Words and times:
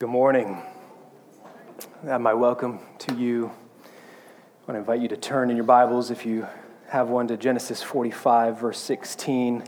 Good 0.00 0.08
morning. 0.08 0.60
My 2.02 2.34
welcome 2.34 2.80
to 2.98 3.14
you. 3.14 3.46
I 3.46 4.66
want 4.66 4.70
to 4.70 4.78
invite 4.78 5.00
you 5.00 5.06
to 5.06 5.16
turn 5.16 5.50
in 5.50 5.56
your 5.56 5.64
Bibles, 5.64 6.10
if 6.10 6.26
you 6.26 6.48
have 6.88 7.10
one, 7.10 7.28
to 7.28 7.36
Genesis 7.36 7.80
45, 7.80 8.58
verse 8.58 8.80
16, 8.80 9.62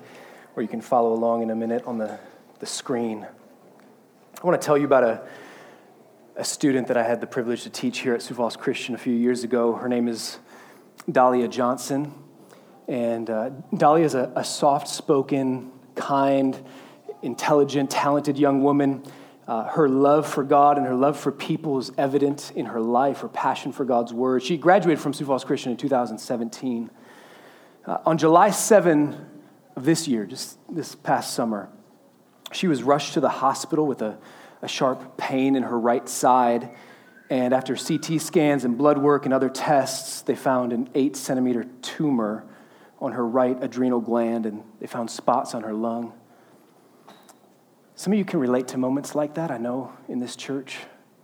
or 0.56 0.62
you 0.62 0.68
can 0.68 0.80
follow 0.80 1.12
along 1.12 1.44
in 1.44 1.50
a 1.50 1.54
minute 1.54 1.84
on 1.86 1.98
the, 1.98 2.18
the 2.58 2.66
screen. 2.66 3.24
I 3.24 4.44
want 4.44 4.60
to 4.60 4.66
tell 4.66 4.76
you 4.76 4.84
about 4.84 5.04
a, 5.04 5.22
a 6.34 6.44
student 6.44 6.88
that 6.88 6.96
I 6.96 7.04
had 7.04 7.20
the 7.20 7.28
privilege 7.28 7.62
to 7.62 7.70
teach 7.70 8.00
here 8.00 8.12
at 8.12 8.20
Sioux 8.20 8.34
Falls 8.34 8.56
Christian 8.56 8.96
a 8.96 8.98
few 8.98 9.14
years 9.14 9.44
ago. 9.44 9.74
Her 9.74 9.88
name 9.88 10.08
is 10.08 10.40
Dahlia 11.08 11.46
Johnson. 11.46 12.12
And 12.88 13.30
uh, 13.30 13.50
Dahlia 13.76 14.04
is 14.04 14.16
a, 14.16 14.32
a 14.34 14.42
soft 14.42 14.88
spoken, 14.88 15.70
kind, 15.94 16.60
intelligent, 17.22 17.90
talented 17.92 18.36
young 18.36 18.64
woman 18.64 19.04
uh, 19.46 19.64
her 19.64 19.88
love 19.88 20.26
for 20.26 20.42
God 20.42 20.76
and 20.76 20.86
her 20.86 20.94
love 20.94 21.18
for 21.18 21.30
people 21.30 21.78
is 21.78 21.92
evident 21.96 22.50
in 22.56 22.66
her 22.66 22.80
life, 22.80 23.20
her 23.20 23.28
passion 23.28 23.70
for 23.70 23.84
God's 23.84 24.12
word. 24.12 24.42
She 24.42 24.56
graduated 24.56 25.00
from 25.00 25.12
Sioux 25.12 25.24
Falls 25.24 25.44
Christian 25.44 25.70
in 25.70 25.78
2017. 25.78 26.90
Uh, 27.84 27.98
on 28.04 28.18
July 28.18 28.50
7 28.50 29.16
of 29.76 29.84
this 29.84 30.08
year, 30.08 30.26
just 30.26 30.58
this 30.68 30.96
past 30.96 31.32
summer, 31.32 31.68
she 32.52 32.66
was 32.66 32.82
rushed 32.82 33.14
to 33.14 33.20
the 33.20 33.28
hospital 33.28 33.86
with 33.86 34.02
a, 34.02 34.18
a 34.62 34.68
sharp 34.68 35.16
pain 35.16 35.54
in 35.54 35.62
her 35.62 35.78
right 35.78 36.08
side. 36.08 36.70
And 37.30 37.54
after 37.54 37.76
CT 37.76 38.20
scans 38.20 38.64
and 38.64 38.76
blood 38.76 38.98
work 38.98 39.26
and 39.26 39.34
other 39.34 39.48
tests, 39.48 40.22
they 40.22 40.34
found 40.34 40.72
an 40.72 40.88
eight 40.94 41.16
centimeter 41.16 41.64
tumor 41.82 42.44
on 43.00 43.12
her 43.12 43.26
right 43.26 43.62
adrenal 43.62 44.00
gland, 44.00 44.46
and 44.46 44.62
they 44.80 44.86
found 44.86 45.10
spots 45.10 45.54
on 45.54 45.62
her 45.62 45.74
lung. 45.74 46.14
Some 47.98 48.12
of 48.12 48.18
you 48.18 48.26
can 48.26 48.40
relate 48.40 48.68
to 48.68 48.78
moments 48.78 49.14
like 49.14 49.34
that. 49.34 49.50
I 49.50 49.56
know 49.56 49.90
in 50.06 50.20
this 50.20 50.36
church 50.36 50.80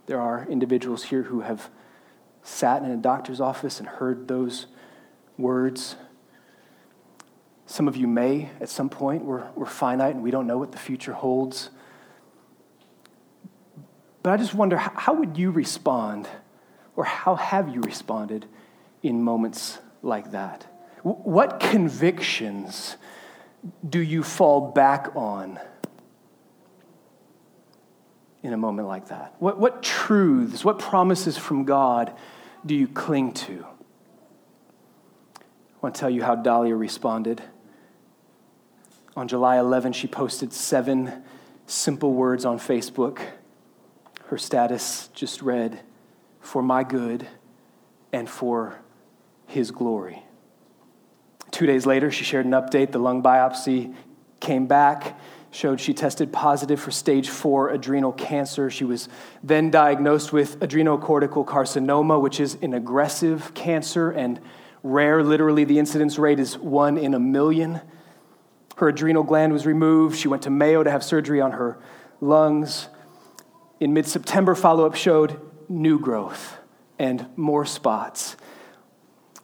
there 0.07 0.19
are 0.19 0.47
individuals 0.49 1.03
here 1.03 1.21
who 1.21 1.41
have 1.41 1.69
sat 2.41 2.81
in 2.81 2.89
a 2.89 2.97
doctor's 2.97 3.39
office 3.39 3.79
and 3.79 3.87
heard 3.87 4.27
those 4.27 4.65
words. 5.37 5.95
Some 7.67 7.87
of 7.87 7.95
you 7.95 8.07
may 8.07 8.49
at 8.59 8.69
some 8.69 8.89
point. 8.89 9.23
We're, 9.23 9.47
we're 9.55 9.67
finite 9.67 10.15
and 10.15 10.23
we 10.23 10.31
don't 10.31 10.47
know 10.47 10.57
what 10.57 10.71
the 10.71 10.79
future 10.79 11.13
holds. 11.13 11.69
But 14.23 14.33
I 14.33 14.37
just 14.37 14.55
wonder 14.55 14.77
how 14.77 15.13
would 15.13 15.37
you 15.37 15.51
respond, 15.51 16.27
or 16.95 17.03
how 17.03 17.35
have 17.35 17.69
you 17.69 17.81
responded 17.81 18.47
in 19.03 19.21
moments 19.21 19.77
like 20.01 20.31
that? 20.31 20.63
What 21.03 21.59
convictions 21.59 22.95
do 23.87 23.99
you 23.99 24.23
fall 24.23 24.71
back 24.71 25.15
on? 25.15 25.59
In 28.43 28.53
a 28.53 28.57
moment 28.57 28.87
like 28.87 29.07
that? 29.07 29.33
What, 29.39 29.57
what 29.57 29.81
truths, 29.81 30.63
what 30.63 30.77
promises 30.77 31.37
from 31.37 31.63
God 31.63 32.13
do 32.65 32.75
you 32.75 32.87
cling 32.87 33.31
to? 33.33 33.65
I 35.37 35.41
want 35.81 35.95
to 35.95 35.99
tell 35.99 36.09
you 36.09 36.23
how 36.23 36.35
Dahlia 36.35 36.75
responded. 36.75 37.41
On 39.15 39.27
July 39.27 39.57
11, 39.57 39.93
she 39.93 40.07
posted 40.07 40.53
seven 40.53 41.23
simple 41.65 42.13
words 42.13 42.45
on 42.45 42.59
Facebook. 42.59 43.19
Her 44.25 44.37
status 44.37 45.09
just 45.13 45.41
read, 45.41 45.81
For 46.39 46.61
my 46.61 46.83
good 46.83 47.27
and 48.11 48.29
for 48.29 48.79
his 49.47 49.71
glory. 49.71 50.23
Two 51.51 51.65
days 51.65 51.85
later, 51.85 52.11
she 52.11 52.23
shared 52.23 52.45
an 52.45 52.51
update. 52.51 52.91
The 52.91 52.99
lung 52.99 53.21
biopsy 53.21 53.93
came 54.39 54.65
back 54.65 55.19
showed 55.53 55.79
she 55.79 55.93
tested 55.93 56.33
positive 56.33 56.79
for 56.79 56.89
stage 56.89 57.29
four 57.29 57.69
adrenal 57.69 58.11
cancer. 58.11 58.71
She 58.71 58.85
was 58.85 59.07
then 59.43 59.69
diagnosed 59.69 60.33
with 60.33 60.59
adrenocortical 60.59 61.45
carcinoma, 61.45 62.19
which 62.19 62.39
is 62.39 62.57
an 62.61 62.73
aggressive 62.73 63.53
cancer 63.53 64.09
and 64.09 64.41
rare. 64.81 65.23
Literally, 65.23 65.63
the 65.63 65.77
incidence 65.77 66.17
rate 66.17 66.39
is 66.39 66.57
one 66.57 66.97
in 66.97 67.13
a 67.13 67.19
million. 67.19 67.81
Her 68.77 68.89
adrenal 68.89 69.23
gland 69.23 69.53
was 69.53 69.67
removed. 69.67 70.17
She 70.17 70.27
went 70.27 70.41
to 70.43 70.49
Mayo 70.49 70.81
to 70.83 70.89
have 70.89 71.03
surgery 71.03 71.39
on 71.39 71.51
her 71.51 71.77
lungs. 72.19 72.89
In 73.79 73.93
mid 73.93 74.07
September, 74.07 74.55
follow 74.55 74.87
up 74.87 74.95
showed 74.95 75.39
new 75.69 75.99
growth 75.99 76.57
and 76.97 77.27
more 77.35 77.65
spots. 77.65 78.35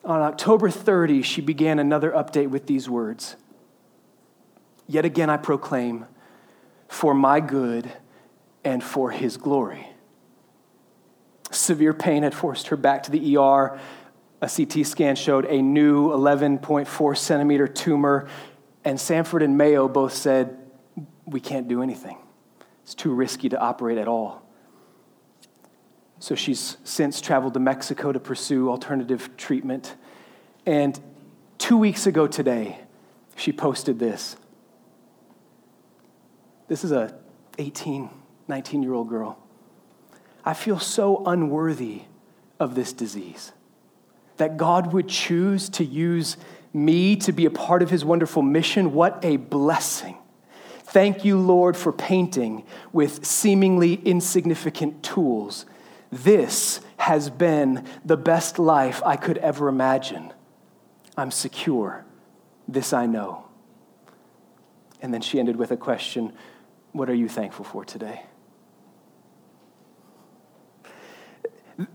On 0.03 0.21
October 0.21 0.71
30, 0.71 1.21
she 1.21 1.41
began 1.41 1.77
another 1.77 2.09
update 2.11 2.49
with 2.49 2.65
these 2.65 2.89
words 2.89 3.35
Yet 4.89 5.05
again 5.05 5.29
I 5.29 5.37
proclaim, 5.37 6.07
for 6.87 7.13
my 7.13 7.41
good 7.41 7.91
and 8.63 8.83
for 8.83 9.11
his 9.11 9.37
glory. 9.37 9.87
Severe 11.51 11.93
pain 11.93 12.23
had 12.23 12.33
forced 12.33 12.69
her 12.69 12.75
back 12.75 13.03
to 13.03 13.11
the 13.11 13.37
ER. 13.37 13.79
A 14.41 14.49
CT 14.49 14.87
scan 14.87 15.15
showed 15.15 15.45
a 15.45 15.61
new 15.61 16.09
11.4 16.09 17.15
centimeter 17.17 17.67
tumor, 17.67 18.27
and 18.83 18.99
Sanford 18.99 19.43
and 19.43 19.55
Mayo 19.55 19.87
both 19.87 20.13
said, 20.13 20.57
We 21.27 21.39
can't 21.39 21.67
do 21.67 21.83
anything. 21.83 22.17
It's 22.81 22.95
too 22.95 23.13
risky 23.13 23.47
to 23.49 23.59
operate 23.59 23.99
at 23.99 24.07
all. 24.07 24.41
So 26.17 26.33
she's 26.33 26.77
since 26.83 27.21
traveled 27.21 27.53
to 27.53 27.59
Mexico 27.59 28.11
to 28.11 28.19
pursue 28.19 28.71
alternative 28.71 29.37
treatment. 29.37 29.95
And 30.65 30.99
two 31.59 31.77
weeks 31.77 32.07
ago 32.07 32.25
today, 32.25 32.79
she 33.35 33.51
posted 33.51 33.99
this 33.99 34.35
this 36.69 36.83
is 36.85 36.93
a 36.93 37.13
18, 37.57 38.09
19 38.47 38.83
year 38.83 38.93
old 38.93 39.09
girl. 39.09 39.37
I 40.45 40.53
feel 40.53 40.79
so 40.79 41.25
unworthy 41.25 42.03
of 42.59 42.75
this 42.75 42.93
disease 42.93 43.51
that 44.37 44.55
God 44.55 44.93
would 44.93 45.09
choose 45.09 45.67
to 45.69 45.83
use 45.83 46.37
me 46.71 47.17
to 47.17 47.33
be 47.33 47.45
a 47.45 47.51
part 47.51 47.81
of 47.81 47.89
his 47.89 48.05
wonderful 48.05 48.41
mission. 48.41 48.93
What 48.93 49.19
a 49.23 49.35
blessing. 49.35 50.17
Thank 50.83 51.25
you, 51.25 51.37
Lord, 51.37 51.75
for 51.75 51.91
painting 51.91 52.63
with 52.93 53.25
seemingly 53.25 53.95
insignificant 53.95 55.03
tools. 55.03 55.65
This 56.11 56.79
has 56.97 57.29
been 57.29 57.85
the 58.05 58.17
best 58.17 58.57
life 58.57 59.01
I 59.05 59.15
could 59.15 59.37
ever 59.39 59.67
imagine. 59.67 60.33
I'm 61.17 61.31
secure. 61.31 62.05
This 62.67 62.93
I 62.93 63.05
know. 63.05 63.45
And 65.01 65.13
then 65.13 65.21
she 65.21 65.39
ended 65.39 65.57
with 65.57 65.71
a 65.71 65.77
question 65.77 66.33
what 66.91 67.09
are 67.09 67.13
you 67.13 67.29
thankful 67.29 67.65
for 67.65 67.85
today? 67.85 68.23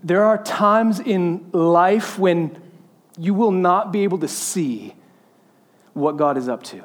There 0.03 0.25
are 0.25 0.43
times 0.43 1.01
in 1.01 1.51
life 1.53 2.19
when 2.19 2.61
you 3.19 3.35
will 3.35 3.51
not 3.51 3.93
be 3.93 4.05
able 4.05 4.19
to 4.19 4.29
see 4.29 4.95
what 5.93 6.17
God 6.17 6.37
is 6.37 6.49
up 6.49 6.63
to. 6.65 6.85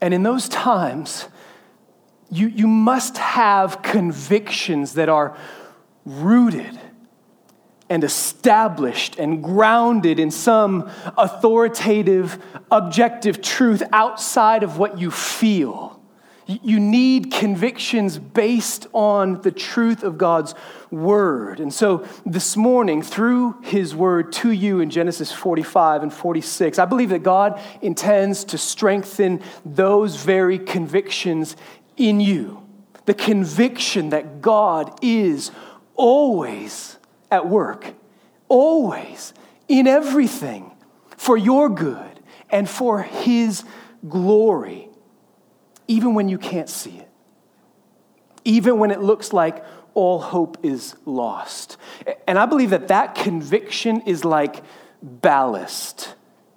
And 0.00 0.14
in 0.14 0.22
those 0.22 0.48
times, 0.48 1.26
you, 2.30 2.48
you 2.48 2.66
must 2.66 3.18
have 3.18 3.82
convictions 3.82 4.94
that 4.94 5.08
are 5.08 5.36
rooted 6.04 6.78
and 7.90 8.04
established 8.04 9.18
and 9.18 9.42
grounded 9.42 10.18
in 10.18 10.30
some 10.30 10.90
authoritative, 11.16 12.42
objective 12.70 13.40
truth 13.40 13.82
outside 13.92 14.62
of 14.62 14.78
what 14.78 14.98
you 14.98 15.10
feel. 15.10 15.98
You 16.46 16.80
need 16.80 17.30
convictions 17.30 18.18
based 18.18 18.86
on 18.94 19.42
the 19.42 19.50
truth 19.50 20.02
of 20.02 20.16
God's 20.16 20.54
word. 20.90 21.60
And 21.60 21.72
so 21.72 22.06
this 22.24 22.56
morning, 22.56 23.02
through 23.02 23.60
his 23.62 23.94
word 23.94 24.32
to 24.32 24.50
you 24.50 24.80
in 24.80 24.88
Genesis 24.88 25.30
45 25.30 26.04
and 26.04 26.12
46, 26.12 26.78
I 26.78 26.86
believe 26.86 27.10
that 27.10 27.22
God 27.22 27.60
intends 27.82 28.44
to 28.44 28.56
strengthen 28.56 29.42
those 29.66 30.16
very 30.16 30.58
convictions 30.58 31.54
in 31.98 32.18
you. 32.18 32.62
The 33.04 33.12
conviction 33.12 34.08
that 34.10 34.40
God 34.40 34.98
is 35.02 35.50
always 35.96 36.97
at 37.30 37.48
work, 37.48 37.94
always, 38.48 39.34
in 39.68 39.86
everything, 39.86 40.72
for 41.16 41.36
your 41.36 41.68
good 41.68 42.20
and 42.50 42.68
for 42.68 43.02
His 43.02 43.64
glory, 44.08 44.88
even 45.86 46.14
when 46.14 46.28
you 46.28 46.38
can't 46.38 46.68
see 46.68 46.98
it, 46.98 47.08
even 48.44 48.78
when 48.78 48.90
it 48.90 49.00
looks 49.00 49.32
like 49.32 49.64
all 49.94 50.20
hope 50.20 50.58
is 50.62 50.94
lost. 51.04 51.76
And 52.26 52.38
I 52.38 52.46
believe 52.46 52.70
that 52.70 52.88
that 52.88 53.14
conviction 53.14 54.02
is 54.02 54.24
like 54.24 54.62
ballast 55.02 56.14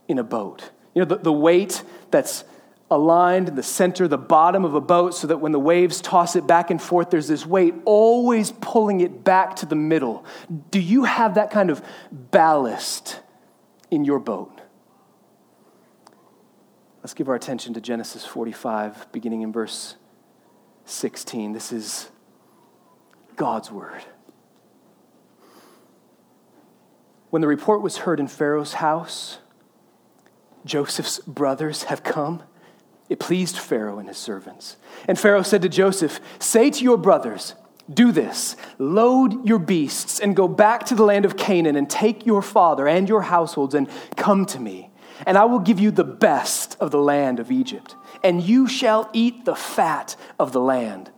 in 0.08 0.20
a 0.20 0.24
boat. 0.24 0.70
You 0.94 1.02
know, 1.02 1.06
the, 1.06 1.18
the 1.18 1.34
weight 1.34 1.84
that's 2.12 2.44
aligned 2.92 3.48
in 3.48 3.56
the 3.56 3.64
center, 3.64 4.08
the 4.08 4.18
bottom 4.18 4.66
of 4.66 4.76
a 4.76 4.82
boat, 4.82 5.16
so 5.16 5.26
that 5.26 5.38
when 5.38 5.54
the 5.54 5.60
waves 5.60 6.02
toss 6.02 6.36
it 6.36 6.46
back 6.46 6.70
and 6.70 6.80
forth, 6.80 7.10
there's 7.10 7.28
this 7.28 7.46
weight 7.46 7.74
always 7.86 8.52
pulling 8.52 9.00
it 9.00 9.24
back 9.24 9.56
to 9.56 9.66
the 9.66 9.76
middle. 9.76 10.26
Do 10.70 10.80
you 10.80 11.06
have 11.06 11.36
that 11.36 11.50
kind 11.50 11.70
of 11.72 11.82
ballast 12.12 13.22
in 13.90 14.06
your 14.06 14.20
boat? 14.20 14.62
Let's 17.02 17.16
give 17.16 17.30
our 17.30 17.36
attention 17.36 17.74
to 17.74 17.82
Genesis 17.82 18.26
45, 18.26 19.12
beginning 19.12 19.42
in 19.42 19.52
verse 19.52 19.96
16. 20.86 21.54
This 21.54 21.72
is 21.72 22.12
God's 23.38 23.72
word. 23.72 24.04
When 27.32 27.42
the 27.42 27.48
report 27.48 27.82
was 27.82 27.98
heard 28.00 28.20
in 28.20 28.28
Pharaoh's 28.28 28.74
house, 28.74 29.40
Joseph's 30.66 31.20
brothers 31.20 31.84
have 31.84 32.04
come. 32.04 32.44
It 33.12 33.20
pleased 33.20 33.58
Pharaoh 33.58 34.00
and 34.00 34.08
his 34.08 34.18
servants. 34.18 34.78
And 35.06 35.20
Pharaoh 35.20 35.42
said 35.42 35.64
to 35.64 35.70
Joseph, 35.70 36.22
Say 36.40 36.70
to 36.70 36.82
your 36.82 36.96
brothers, 36.96 37.56
do 37.94 38.14
this 38.14 38.56
load 38.78 39.46
your 39.46 39.60
beasts 39.60 40.22
and 40.22 40.34
go 40.34 40.48
back 40.48 40.86
to 40.86 40.96
the 40.96 41.04
land 41.04 41.26
of 41.26 41.36
Canaan 41.36 41.76
and 41.76 41.90
take 41.90 42.26
your 42.26 42.42
father 42.42 42.88
and 42.88 43.10
your 43.10 43.24
households 43.24 43.76
and 43.76 43.90
come 44.16 44.46
to 44.46 44.62
me. 44.62 44.92
And 45.26 45.38
I 45.38 45.44
will 45.44 45.60
give 45.60 45.78
you 45.78 45.92
the 45.92 46.06
best 46.06 46.78
of 46.80 46.92
the 46.92 47.02
land 47.02 47.42
of 47.42 47.52
Egypt, 47.52 47.98
and 48.24 48.42
you 48.42 48.66
shall 48.66 49.10
eat 49.12 49.44
the 49.44 49.58
fat 49.58 50.16
of 50.40 50.54
the 50.54 50.62
land. 50.62 51.12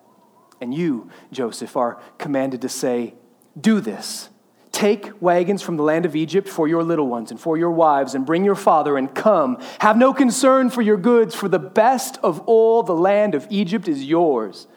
And 0.59 0.73
you, 0.73 1.11
Joseph, 1.31 1.77
are 1.77 2.01
commanded 2.17 2.63
to 2.63 2.69
say, 2.69 3.13
Do 3.59 3.79
this. 3.79 4.29
Take 4.73 5.21
wagons 5.21 5.61
from 5.61 5.77
the 5.77 5.83
land 5.83 6.05
of 6.05 6.15
Egypt 6.15 6.49
for 6.49 6.67
your 6.67 6.83
little 6.83 7.07
ones 7.07 7.29
and 7.29 7.39
for 7.39 7.57
your 7.57 7.71
wives, 7.71 8.15
and 8.15 8.25
bring 8.25 8.43
your 8.43 8.55
father 8.55 8.97
and 8.97 9.13
come. 9.13 9.59
Have 9.79 9.95
no 9.95 10.13
concern 10.13 10.71
for 10.71 10.81
your 10.81 10.97
goods, 10.97 11.35
for 11.35 11.47
the 11.47 11.59
best 11.59 12.17
of 12.23 12.41
all 12.47 12.81
the 12.81 12.95
land 12.95 13.35
of 13.35 13.47
Egypt 13.51 13.87
is 13.87 14.03
yours. 14.03 14.67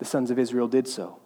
The 0.00 0.04
sons 0.04 0.30
of 0.30 0.38
Israel 0.40 0.66
did 0.66 0.88
so. 0.88 1.18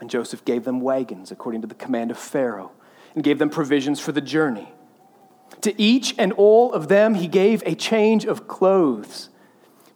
And 0.00 0.10
Joseph 0.10 0.44
gave 0.44 0.64
them 0.64 0.80
wagons 0.80 1.32
according 1.32 1.62
to 1.62 1.66
the 1.66 1.74
command 1.74 2.10
of 2.10 2.18
Pharaoh, 2.18 2.70
and 3.14 3.24
gave 3.24 3.38
them 3.38 3.50
provisions 3.50 3.98
for 3.98 4.12
the 4.12 4.20
journey. 4.20 4.70
To 5.62 5.80
each 5.80 6.14
and 6.18 6.34
all 6.34 6.72
of 6.72 6.88
them 6.88 7.14
he 7.14 7.28
gave 7.28 7.62
a 7.64 7.74
change 7.74 8.26
of 8.26 8.46
clothes. 8.46 9.30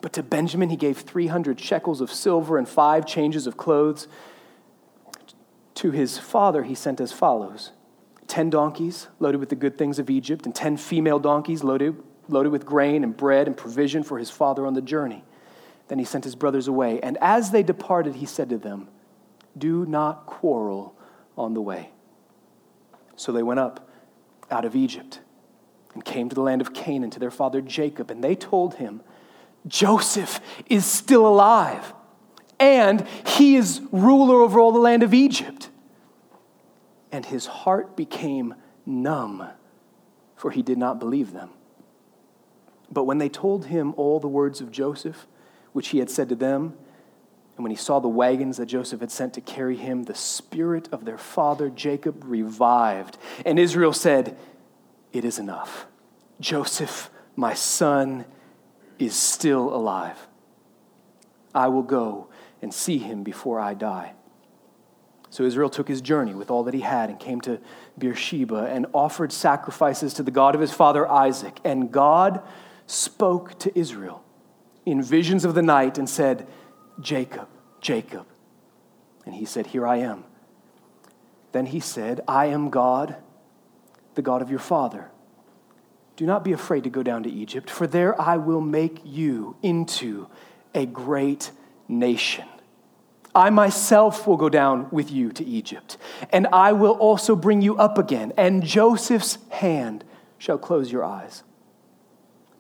But 0.00 0.14
to 0.14 0.22
Benjamin 0.22 0.70
he 0.70 0.76
gave 0.76 0.98
300 0.98 1.60
shekels 1.60 2.00
of 2.00 2.10
silver 2.10 2.56
and 2.56 2.68
five 2.68 3.06
changes 3.06 3.46
of 3.46 3.58
clothes. 3.58 4.08
To 5.75 5.91
his 5.91 6.19
father 6.19 6.62
he 6.62 6.75
sent 6.75 7.00
as 7.00 7.12
follows 7.12 7.73
ten 8.26 8.50
donkeys 8.50 9.09
loaded 9.21 9.38
with 9.38 9.49
the 9.49 9.56
good 9.56 9.76
things 9.76 9.99
of 9.99 10.11
Egypt, 10.11 10.47
and 10.47 10.55
ten 10.55 10.76
female 10.76 11.19
donkeys 11.19 11.62
loaded, 11.62 12.03
loaded 12.29 12.50
with 12.50 12.65
grain 12.65 13.05
and 13.05 13.17
bread 13.17 13.47
and 13.47 13.56
provision 13.56 14.03
for 14.03 14.19
his 14.19 14.31
father 14.31 14.67
on 14.67 14.75
the 14.75 14.82
journey. 14.82 15.25
Then 15.88 15.99
he 15.99 16.05
sent 16.05 16.25
his 16.25 16.35
brothers 16.35 16.67
away. 16.67 17.00
And 17.00 17.19
as 17.21 17.50
they 17.50 17.62
departed, 17.62 18.17
he 18.17 18.26
said 18.26 18.49
to 18.49 18.59
them, 18.59 18.88
Do 19.56 19.85
not 19.85 20.26
quarrel 20.26 20.97
on 21.37 21.55
the 21.55 21.61
way. 21.61 21.91
So 23.17 23.32
they 23.32 23.43
went 23.43 23.61
up 23.61 23.88
out 24.50 24.65
of 24.65 24.75
Egypt 24.75 25.21
and 25.93 26.05
came 26.05 26.29
to 26.29 26.35
the 26.35 26.41
land 26.41 26.61
of 26.61 26.73
Canaan 26.73 27.11
to 27.11 27.21
their 27.21 27.31
father 27.31 27.61
Jacob. 27.61 28.11
And 28.11 28.25
they 28.25 28.35
told 28.35 28.76
him, 28.76 29.03
Joseph 29.67 30.41
is 30.69 30.85
still 30.85 31.26
alive, 31.26 31.94
and 32.64 33.06
he 33.26 33.56
is 33.56 33.81
ruler 33.93 34.40
over 34.43 34.58
all 34.58 34.72
the 34.72 34.78
land 34.78 35.02
of 35.02 35.12
Egypt. 35.12 35.70
And 37.12 37.26
his 37.26 37.46
heart 37.46 37.96
became 37.96 38.55
numb, 38.87 39.49
for 40.37 40.50
he 40.50 40.62
did 40.62 40.78
not 40.78 40.99
believe 40.99 41.32
them. 41.32 41.50
But 42.90 43.05
when 43.05 43.19
they 43.19 43.28
told 43.28 43.66
him 43.66 43.94
all 43.96 44.20
the 44.20 44.28
words 44.28 44.61
of 44.61 44.70
Joseph, 44.70 45.26
which 45.75 45.88
he 45.88 45.99
had 45.99 46.08
said 46.08 46.31
to 46.31 46.34
them. 46.34 46.72
And 47.56 47.64
when 47.64 47.70
he 47.70 47.76
saw 47.76 47.99
the 47.99 48.08
wagons 48.08 48.56
that 48.56 48.66
Joseph 48.66 49.00
had 49.00 49.11
sent 49.11 49.34
to 49.34 49.40
carry 49.40 49.76
him, 49.76 50.05
the 50.05 50.14
spirit 50.14 50.88
of 50.90 51.05
their 51.05 51.19
father 51.19 51.69
Jacob 51.69 52.22
revived. 52.25 53.19
And 53.44 53.58
Israel 53.58 53.93
said, 53.93 54.38
It 55.12 55.25
is 55.25 55.38
enough. 55.38 55.87
Joseph, 56.40 57.11
my 57.37 57.55
son, 57.55 58.25
is 58.99 59.14
still 59.14 59.75
alive. 59.75 60.28
I 61.55 61.69
will 61.69 61.82
go 61.82 62.28
and 62.64 62.75
see 62.75 62.99
him 62.99 63.22
before 63.22 63.61
I 63.61 63.75
die. 63.75 64.14
So 65.28 65.44
Israel 65.44 65.69
took 65.69 65.87
his 65.87 66.00
journey 66.00 66.34
with 66.34 66.50
all 66.50 66.64
that 66.64 66.75
he 66.75 66.81
had 66.81 67.11
and 67.11 67.20
came 67.20 67.40
to 67.43 67.61
Beersheba 67.99 68.66
and 68.70 68.87
offered 68.93 69.32
sacrifices 69.32 70.14
to 70.14 70.22
the 70.22 70.31
God 70.31 70.55
of 70.55 70.61
his 70.61 70.72
father 70.72 71.06
Isaac. 71.08 71.61
And 71.62 71.93
God 71.93 72.40
spoke 72.87 73.58
to 73.61 73.78
Israel 73.78 74.25
in 74.87 75.02
visions 75.02 75.44
of 75.44 75.55
the 75.55 75.62
night 75.62 75.99
and 75.99 76.08
said, 76.08 76.46
Jacob, 77.00 77.49
Jacob. 77.81 78.26
And 79.26 79.34
he 79.34 79.44
said, 79.44 79.69
Here 79.69 79.87
I 79.87 79.96
am. 79.96 80.25
Then 81.52 81.66
he 81.66 81.81
said, 81.81 82.22
I 82.26 82.46
am 82.46 82.70
God, 82.70 83.16
the 84.14 84.22
God 84.22 84.40
of 84.40 84.50
your 84.50 84.58
father. 84.58 85.11
Do 86.16 86.26
not 86.26 86.44
be 86.44 86.52
afraid 86.52 86.84
to 86.84 86.90
go 86.90 87.02
down 87.02 87.25
to 87.25 87.31
Egypt, 87.31 87.69
for 87.69 87.87
there 87.87 88.19
I 88.20 88.37
will 88.37 88.61
make 88.61 89.00
you 89.05 89.56
into 89.62 90.28
a 90.75 90.87
great 90.87 91.50
nation. 91.88 92.46
I 93.34 93.50
myself 93.50 94.26
will 94.26 94.36
go 94.36 94.48
down 94.48 94.88
with 94.90 95.10
you 95.10 95.32
to 95.32 95.44
Egypt, 95.44 95.96
and 96.31 96.46
I 96.52 96.72
will 96.72 96.92
also 96.92 97.34
bring 97.34 97.62
you 97.62 97.76
up 97.76 97.98
again, 97.98 98.32
and 98.36 98.62
Joseph's 98.62 99.38
hand 99.50 100.04
shall 100.38 100.58
close 100.58 100.92
your 100.92 101.04
eyes. 101.04 101.42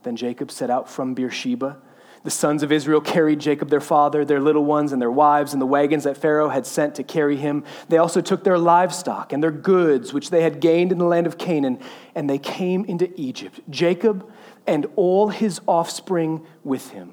Then 0.02 0.16
Jacob 0.16 0.50
set 0.50 0.70
out 0.70 0.88
from 0.88 1.14
Beersheba 1.14 1.78
the 2.24 2.30
sons 2.30 2.62
of 2.62 2.72
Israel 2.72 3.02
carried 3.02 3.38
Jacob 3.38 3.68
their 3.68 3.82
father, 3.82 4.24
their 4.24 4.40
little 4.40 4.64
ones, 4.64 4.92
and 4.92 5.00
their 5.00 5.10
wives 5.10 5.52
in 5.52 5.60
the 5.60 5.66
wagons 5.66 6.04
that 6.04 6.16
Pharaoh 6.16 6.48
had 6.48 6.66
sent 6.66 6.94
to 6.94 7.02
carry 7.02 7.36
him. 7.36 7.64
They 7.90 7.98
also 7.98 8.22
took 8.22 8.44
their 8.44 8.56
livestock 8.56 9.34
and 9.34 9.42
their 9.42 9.50
goods, 9.50 10.14
which 10.14 10.30
they 10.30 10.42
had 10.42 10.58
gained 10.58 10.90
in 10.90 10.96
the 10.96 11.04
land 11.04 11.26
of 11.26 11.36
Canaan, 11.36 11.78
and 12.14 12.28
they 12.28 12.38
came 12.38 12.86
into 12.86 13.12
Egypt. 13.20 13.60
Jacob 13.68 14.26
and 14.66 14.86
all 14.96 15.28
his 15.28 15.60
offspring 15.68 16.46
with 16.64 16.90
him, 16.90 17.12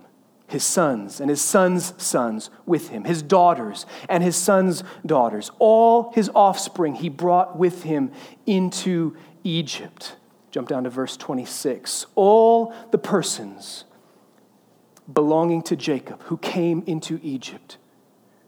his 0.51 0.63
sons 0.63 1.19
and 1.19 1.29
his 1.29 1.41
sons' 1.41 1.93
sons 1.97 2.49
with 2.65 2.89
him, 2.89 3.05
his 3.05 3.21
daughters 3.21 3.85
and 4.07 4.23
his 4.23 4.35
sons' 4.35 4.83
daughters. 5.05 5.51
All 5.59 6.11
his 6.13 6.29
offspring 6.35 6.95
he 6.95 7.09
brought 7.09 7.57
with 7.57 7.83
him 7.83 8.11
into 8.45 9.15
Egypt. 9.43 10.15
Jump 10.51 10.67
down 10.67 10.83
to 10.83 10.89
verse 10.89 11.17
26. 11.17 12.05
All 12.15 12.73
the 12.91 12.97
persons 12.97 13.85
belonging 15.11 15.61
to 15.63 15.75
Jacob, 15.75 16.21
who 16.23 16.37
came 16.37 16.83
into 16.85 17.19
Egypt, 17.23 17.77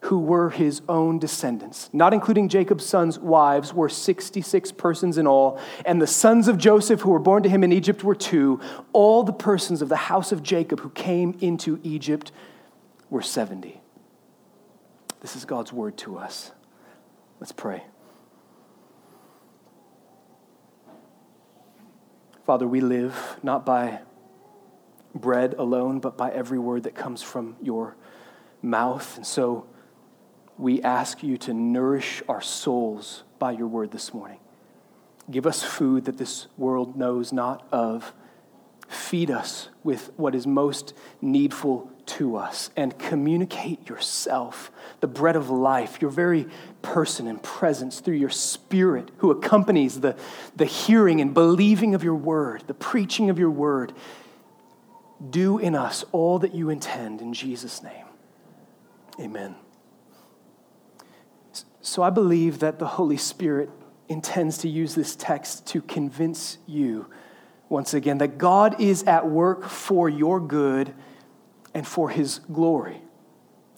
who 0.03 0.19
were 0.19 0.49
his 0.49 0.81
own 0.89 1.17
descendants. 1.17 1.89
Not 1.93 2.13
including 2.13 2.49
Jacob's 2.49 2.85
sons' 2.85 3.17
wives, 3.17 3.73
were 3.73 3.87
66 3.87 4.73
persons 4.73 5.17
in 5.17 5.25
all, 5.25 5.59
and 5.85 6.01
the 6.01 6.07
sons 6.07 6.49
of 6.49 6.57
Joseph 6.57 7.01
who 7.01 7.11
were 7.11 7.19
born 7.19 7.43
to 7.43 7.49
him 7.49 7.63
in 7.63 7.71
Egypt 7.71 8.03
were 8.03 8.15
two. 8.15 8.59
All 8.91 9.23
the 9.23 9.31
persons 9.31 9.81
of 9.81 9.87
the 9.87 9.95
house 9.95 10.33
of 10.33 10.43
Jacob 10.43 10.81
who 10.81 10.89
came 10.89 11.37
into 11.39 11.79
Egypt 11.83 12.33
were 13.09 13.21
70. 13.21 13.79
This 15.21 15.37
is 15.37 15.45
God's 15.45 15.71
word 15.71 15.97
to 15.99 16.17
us. 16.17 16.51
Let's 17.39 17.53
pray. 17.53 17.83
Father, 22.45 22.67
we 22.67 22.81
live 22.81 23.37
not 23.41 23.65
by 23.65 23.99
bread 25.15 25.53
alone, 25.53 25.99
but 25.99 26.17
by 26.17 26.29
every 26.29 26.59
word 26.59 26.83
that 26.83 26.93
comes 26.93 27.21
from 27.21 27.55
your 27.61 27.95
mouth. 28.61 29.15
And 29.15 29.25
so 29.25 29.67
we 30.57 30.81
ask 30.81 31.23
you 31.23 31.37
to 31.37 31.53
nourish 31.53 32.21
our 32.27 32.41
souls 32.41 33.23
by 33.39 33.51
your 33.51 33.67
word 33.67 33.91
this 33.91 34.13
morning. 34.13 34.39
Give 35.29 35.47
us 35.47 35.63
food 35.63 36.05
that 36.05 36.17
this 36.17 36.47
world 36.57 36.95
knows 36.97 37.31
not 37.31 37.65
of. 37.71 38.13
Feed 38.87 39.31
us 39.31 39.69
with 39.83 40.11
what 40.17 40.35
is 40.35 40.45
most 40.45 40.93
needful 41.21 41.89
to 42.05 42.35
us 42.35 42.69
and 42.75 42.97
communicate 42.99 43.87
yourself, 43.87 44.71
the 44.99 45.07
bread 45.07 45.35
of 45.35 45.49
life, 45.49 46.01
your 46.01 46.11
very 46.11 46.47
person 46.81 47.27
and 47.27 47.41
presence 47.41 48.01
through 48.01 48.15
your 48.15 48.29
spirit 48.29 49.09
who 49.17 49.31
accompanies 49.31 50.01
the, 50.01 50.15
the 50.55 50.65
hearing 50.65 51.21
and 51.21 51.33
believing 51.33 51.95
of 51.95 52.03
your 52.03 52.15
word, 52.15 52.63
the 52.67 52.73
preaching 52.73 53.29
of 53.29 53.39
your 53.39 53.49
word 53.49 53.93
do 55.29 55.57
in 55.57 55.75
us 55.75 56.03
all 56.11 56.39
that 56.39 56.53
you 56.53 56.69
intend 56.69 57.21
in 57.21 57.33
Jesus' 57.33 57.81
name. 57.81 58.05
Amen. 59.19 59.55
So 61.83 62.01
I 62.01 62.09
believe 62.09 62.59
that 62.59 62.79
the 62.79 62.87
Holy 62.87 63.17
Spirit 63.17 63.69
intends 64.07 64.59
to 64.59 64.69
use 64.69 64.95
this 64.95 65.15
text 65.17 65.67
to 65.67 65.81
convince 65.81 66.57
you 66.65 67.07
once 67.67 67.93
again 67.93 68.19
that 68.19 68.37
God 68.37 68.79
is 68.79 69.03
at 69.03 69.29
work 69.29 69.65
for 69.65 70.07
your 70.07 70.39
good 70.39 70.93
and 71.73 71.85
for 71.85 72.09
his 72.09 72.39
glory. 72.51 73.01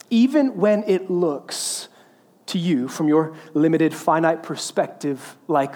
Even 0.08 0.56
when 0.56 0.84
it 0.86 1.10
looks 1.10 1.88
to 2.46 2.58
you 2.58 2.86
from 2.86 3.08
your 3.08 3.34
limited, 3.54 3.92
finite 3.92 4.42
perspective 4.42 5.36
like 5.48 5.74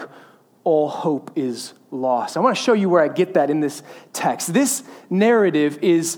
all 0.63 0.87
hope 0.87 1.31
is 1.35 1.73
lost. 1.89 2.37
I 2.37 2.39
want 2.39 2.55
to 2.55 2.63
show 2.63 2.73
you 2.73 2.89
where 2.89 3.03
I 3.03 3.09
get 3.09 3.33
that 3.33 3.49
in 3.49 3.59
this 3.59 3.83
text. 4.13 4.53
This 4.53 4.83
narrative 5.09 5.79
is 5.81 6.17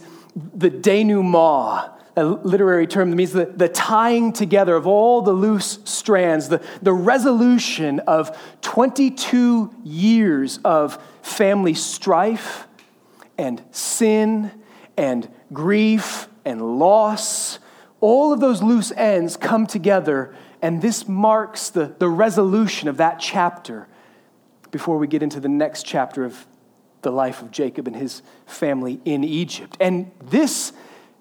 the 0.53 0.70
denouement, 0.70 1.91
a 2.15 2.24
literary 2.24 2.88
term 2.88 3.10
that 3.10 3.15
means 3.15 3.32
the, 3.32 3.46
the 3.46 3.70
tying 3.70 4.34
together 4.34 4.75
of 4.75 4.86
all 4.86 5.22
the 5.22 5.34
loose 5.34 5.79
strands, 5.84 6.50
the, 6.50 6.62
the 6.82 6.93
resolution 6.93 8.00
of 8.01 8.38
22 8.62 9.74
years 9.84 10.60
of 10.63 11.01
family 11.22 11.74
strife 11.74 12.67
and 13.38 13.63
sin 13.72 14.51
and 14.96 15.27
grief 15.51 16.27
and 16.46 16.77
loss 16.79 17.60
all 18.03 18.34
of 18.34 18.41
those 18.41 18.62
loose 18.62 18.91
ends 18.98 19.38
come 19.38 19.65
together, 19.65 20.36
and 20.62 20.82
this 20.82 21.08
marks 21.08 21.70
the, 21.70 21.96
the 22.00 22.10
resolution 22.10 22.89
of 22.89 22.98
that 22.98 23.17
chapter 23.17 23.88
before 24.72 24.98
we 24.98 25.08
get 25.08 25.24
into 25.24 25.39
the 25.39 25.48
next 25.48 25.86
chapter 25.86 26.25
of 26.25 26.46
the 27.01 27.12
life 27.12 27.41
of 27.41 27.50
Jacob 27.50 27.88
and 27.88 27.96
his 27.96 28.22
family 28.46 29.00
in 29.05 29.24
Egypt. 29.24 29.77
And 29.79 30.12
this 30.22 30.74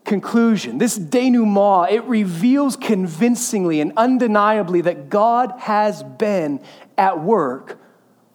conclusion, 0.04 0.78
this 0.78 0.96
denouement, 0.96 1.92
it 1.92 2.04
reveals 2.04 2.76
convincingly 2.76 3.80
and 3.80 3.92
undeniably 3.96 4.80
that 4.82 5.08
God 5.08 5.52
has 5.58 6.02
been 6.02 6.60
at 6.98 7.22
work 7.22 7.78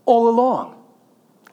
all 0.06 0.30
along. 0.30 0.76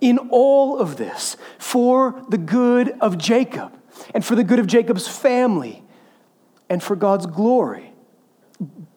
In 0.01 0.19
all 0.31 0.79
of 0.79 0.97
this, 0.97 1.37
for 1.59 2.23
the 2.29 2.39
good 2.39 2.91
of 3.01 3.17
Jacob 3.17 3.73
and 4.13 4.25
for 4.25 4.35
the 4.35 4.45
good 4.45 4.59
of 4.59 4.67
Jacob's 4.67 5.09
family 5.09 5.83
and 6.69 6.83
for 6.83 6.97
God's 6.97 7.27
glory. 7.27 7.93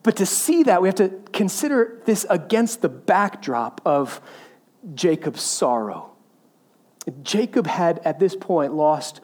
But 0.03 0.15
to 0.17 0.25
see 0.25 0.63
that, 0.63 0.81
we 0.81 0.87
have 0.87 0.95
to 0.95 1.09
consider 1.33 2.01
this 2.05 2.25
against 2.29 2.81
the 2.81 2.89
backdrop 2.89 3.81
of 3.85 4.21
Jacob's 4.95 5.41
sorrow. 5.41 6.11
Jacob 7.23 7.67
had, 7.67 7.99
at 7.99 8.19
this 8.19 8.35
point, 8.35 8.73
lost 8.73 9.21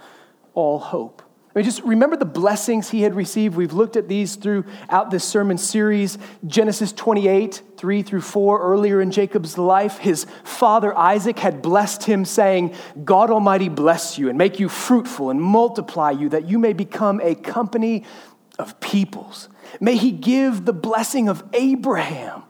all 0.54 0.80
hope. 0.80 1.23
I 1.54 1.60
mean, 1.60 1.66
just 1.66 1.84
remember 1.84 2.16
the 2.16 2.26
blessings 2.26 2.90
he 2.90 3.04
had 3.04 3.14
received. 3.14 3.56
We've 3.56 3.74
looked 3.74 3.96
at 3.96 4.08
these 4.08 4.38
throughout 4.38 5.12
this 5.12 5.24
sermon 5.24 5.60
series. 5.60 6.18
Genesis 6.48 6.92
28, 6.92 7.62
3 7.78 8.02
through 8.02 8.22
4, 8.22 8.60
earlier 8.60 9.00
in 9.00 9.12
Jacob's 9.12 9.56
life, 9.60 10.00
his 10.00 10.26
father 10.44 10.98
Isaac 10.98 11.38
had 11.38 11.62
blessed 11.62 12.06
him, 12.06 12.26
saying, 12.26 12.74
God 13.04 13.30
Almighty 13.30 13.70
bless 13.70 14.18
you 14.18 14.30
and 14.30 14.38
make 14.38 14.60
you 14.60 14.68
fruitful 14.68 15.30
and 15.30 15.40
multiply 15.40 16.10
you, 16.10 16.30
that 16.30 16.50
you 16.50 16.58
may 16.58 16.74
become 16.74 17.22
a 17.22 17.36
company 17.36 18.04
of 18.58 18.80
peoples. 18.80 19.48
May 19.80 19.96
he 19.96 20.12
give 20.12 20.66
the 20.66 20.74
blessing 20.74 21.30
of 21.30 21.44
Abraham. 21.54 22.44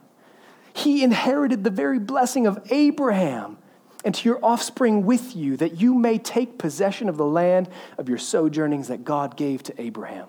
He 0.72 1.02
inherited 1.02 1.62
the 1.62 1.70
very 1.70 1.98
blessing 1.98 2.46
of 2.46 2.58
Abraham 2.70 3.58
and 4.04 4.14
to 4.14 4.28
your 4.28 4.38
offspring 4.42 5.04
with 5.04 5.34
you, 5.34 5.56
that 5.56 5.80
you 5.80 5.94
may 5.94 6.18
take 6.18 6.58
possession 6.58 7.08
of 7.08 7.16
the 7.16 7.26
land 7.26 7.68
of 7.98 8.08
your 8.08 8.18
sojournings 8.18 8.88
that 8.88 9.04
God 9.04 9.36
gave 9.36 9.62
to 9.64 9.80
Abraham. 9.80 10.28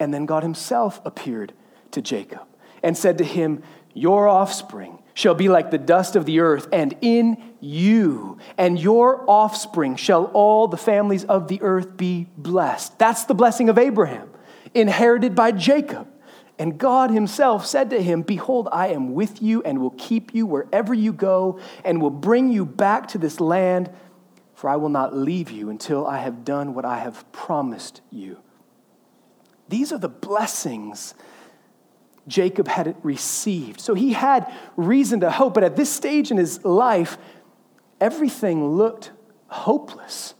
And 0.00 0.12
then 0.12 0.26
God 0.26 0.42
himself 0.42 1.00
appeared 1.04 1.52
to 1.92 2.02
Jacob 2.02 2.42
and 2.82 2.96
said 2.96 3.18
to 3.18 3.24
him, 3.24 3.62
Your 3.94 4.28
offspring 4.28 5.02
shall 5.14 5.34
be 5.34 5.48
like 5.48 5.70
the 5.70 5.78
dust 5.78 6.14
of 6.14 6.26
the 6.26 6.40
earth, 6.40 6.68
and 6.72 6.94
in 7.00 7.54
you 7.60 8.38
and 8.58 8.78
your 8.78 9.28
offspring 9.28 9.96
shall 9.96 10.24
all 10.26 10.68
the 10.68 10.76
families 10.76 11.24
of 11.24 11.48
the 11.48 11.60
earth 11.62 11.96
be 11.96 12.26
blessed. 12.36 12.98
That's 12.98 13.24
the 13.24 13.34
blessing 13.34 13.68
of 13.70 13.78
Abraham, 13.78 14.28
inherited 14.74 15.34
by 15.34 15.52
Jacob. 15.52 16.06
And 16.58 16.78
God 16.78 17.10
himself 17.10 17.66
said 17.66 17.90
to 17.90 18.02
him, 18.02 18.22
Behold, 18.22 18.68
I 18.72 18.88
am 18.88 19.14
with 19.14 19.42
you 19.42 19.62
and 19.62 19.80
will 19.80 19.94
keep 19.98 20.34
you 20.34 20.46
wherever 20.46 20.94
you 20.94 21.12
go 21.12 21.58
and 21.84 22.00
will 22.00 22.10
bring 22.10 22.50
you 22.50 22.64
back 22.64 23.08
to 23.08 23.18
this 23.18 23.40
land, 23.40 23.90
for 24.54 24.70
I 24.70 24.76
will 24.76 24.88
not 24.88 25.14
leave 25.14 25.50
you 25.50 25.68
until 25.68 26.06
I 26.06 26.18
have 26.18 26.44
done 26.44 26.74
what 26.74 26.84
I 26.84 26.98
have 26.98 27.30
promised 27.30 28.00
you. 28.10 28.38
These 29.68 29.92
are 29.92 29.98
the 29.98 30.08
blessings 30.08 31.14
Jacob 32.26 32.68
had 32.68 32.96
received. 33.02 33.80
So 33.80 33.94
he 33.94 34.12
had 34.12 34.52
reason 34.76 35.20
to 35.20 35.30
hope, 35.30 35.54
but 35.54 35.64
at 35.64 35.76
this 35.76 35.92
stage 35.92 36.30
in 36.30 36.38
his 36.38 36.64
life, 36.64 37.18
everything 38.00 38.76
looked 38.76 39.12
hopeless. 39.48 40.34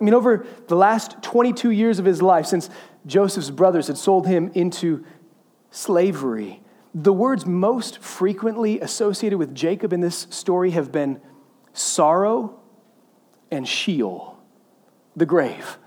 I 0.00 0.04
mean, 0.04 0.14
over 0.14 0.46
the 0.68 0.76
last 0.76 1.22
22 1.22 1.70
years 1.70 1.98
of 1.98 2.04
his 2.04 2.22
life, 2.22 2.46
since 2.46 2.70
Joseph's 3.06 3.50
brothers 3.50 3.88
had 3.88 3.98
sold 3.98 4.26
him 4.26 4.50
into 4.54 5.04
slavery. 5.78 6.60
The 6.94 7.12
words 7.12 7.46
most 7.46 7.98
frequently 7.98 8.80
associated 8.80 9.38
with 9.38 9.54
Jacob 9.54 9.92
in 9.92 10.00
this 10.00 10.26
story 10.30 10.70
have 10.72 10.90
been 10.90 11.20
sorrow 11.72 12.58
and 13.50 13.66
Sheol, 13.66 14.36
the 15.14 15.26
grave. 15.26 15.78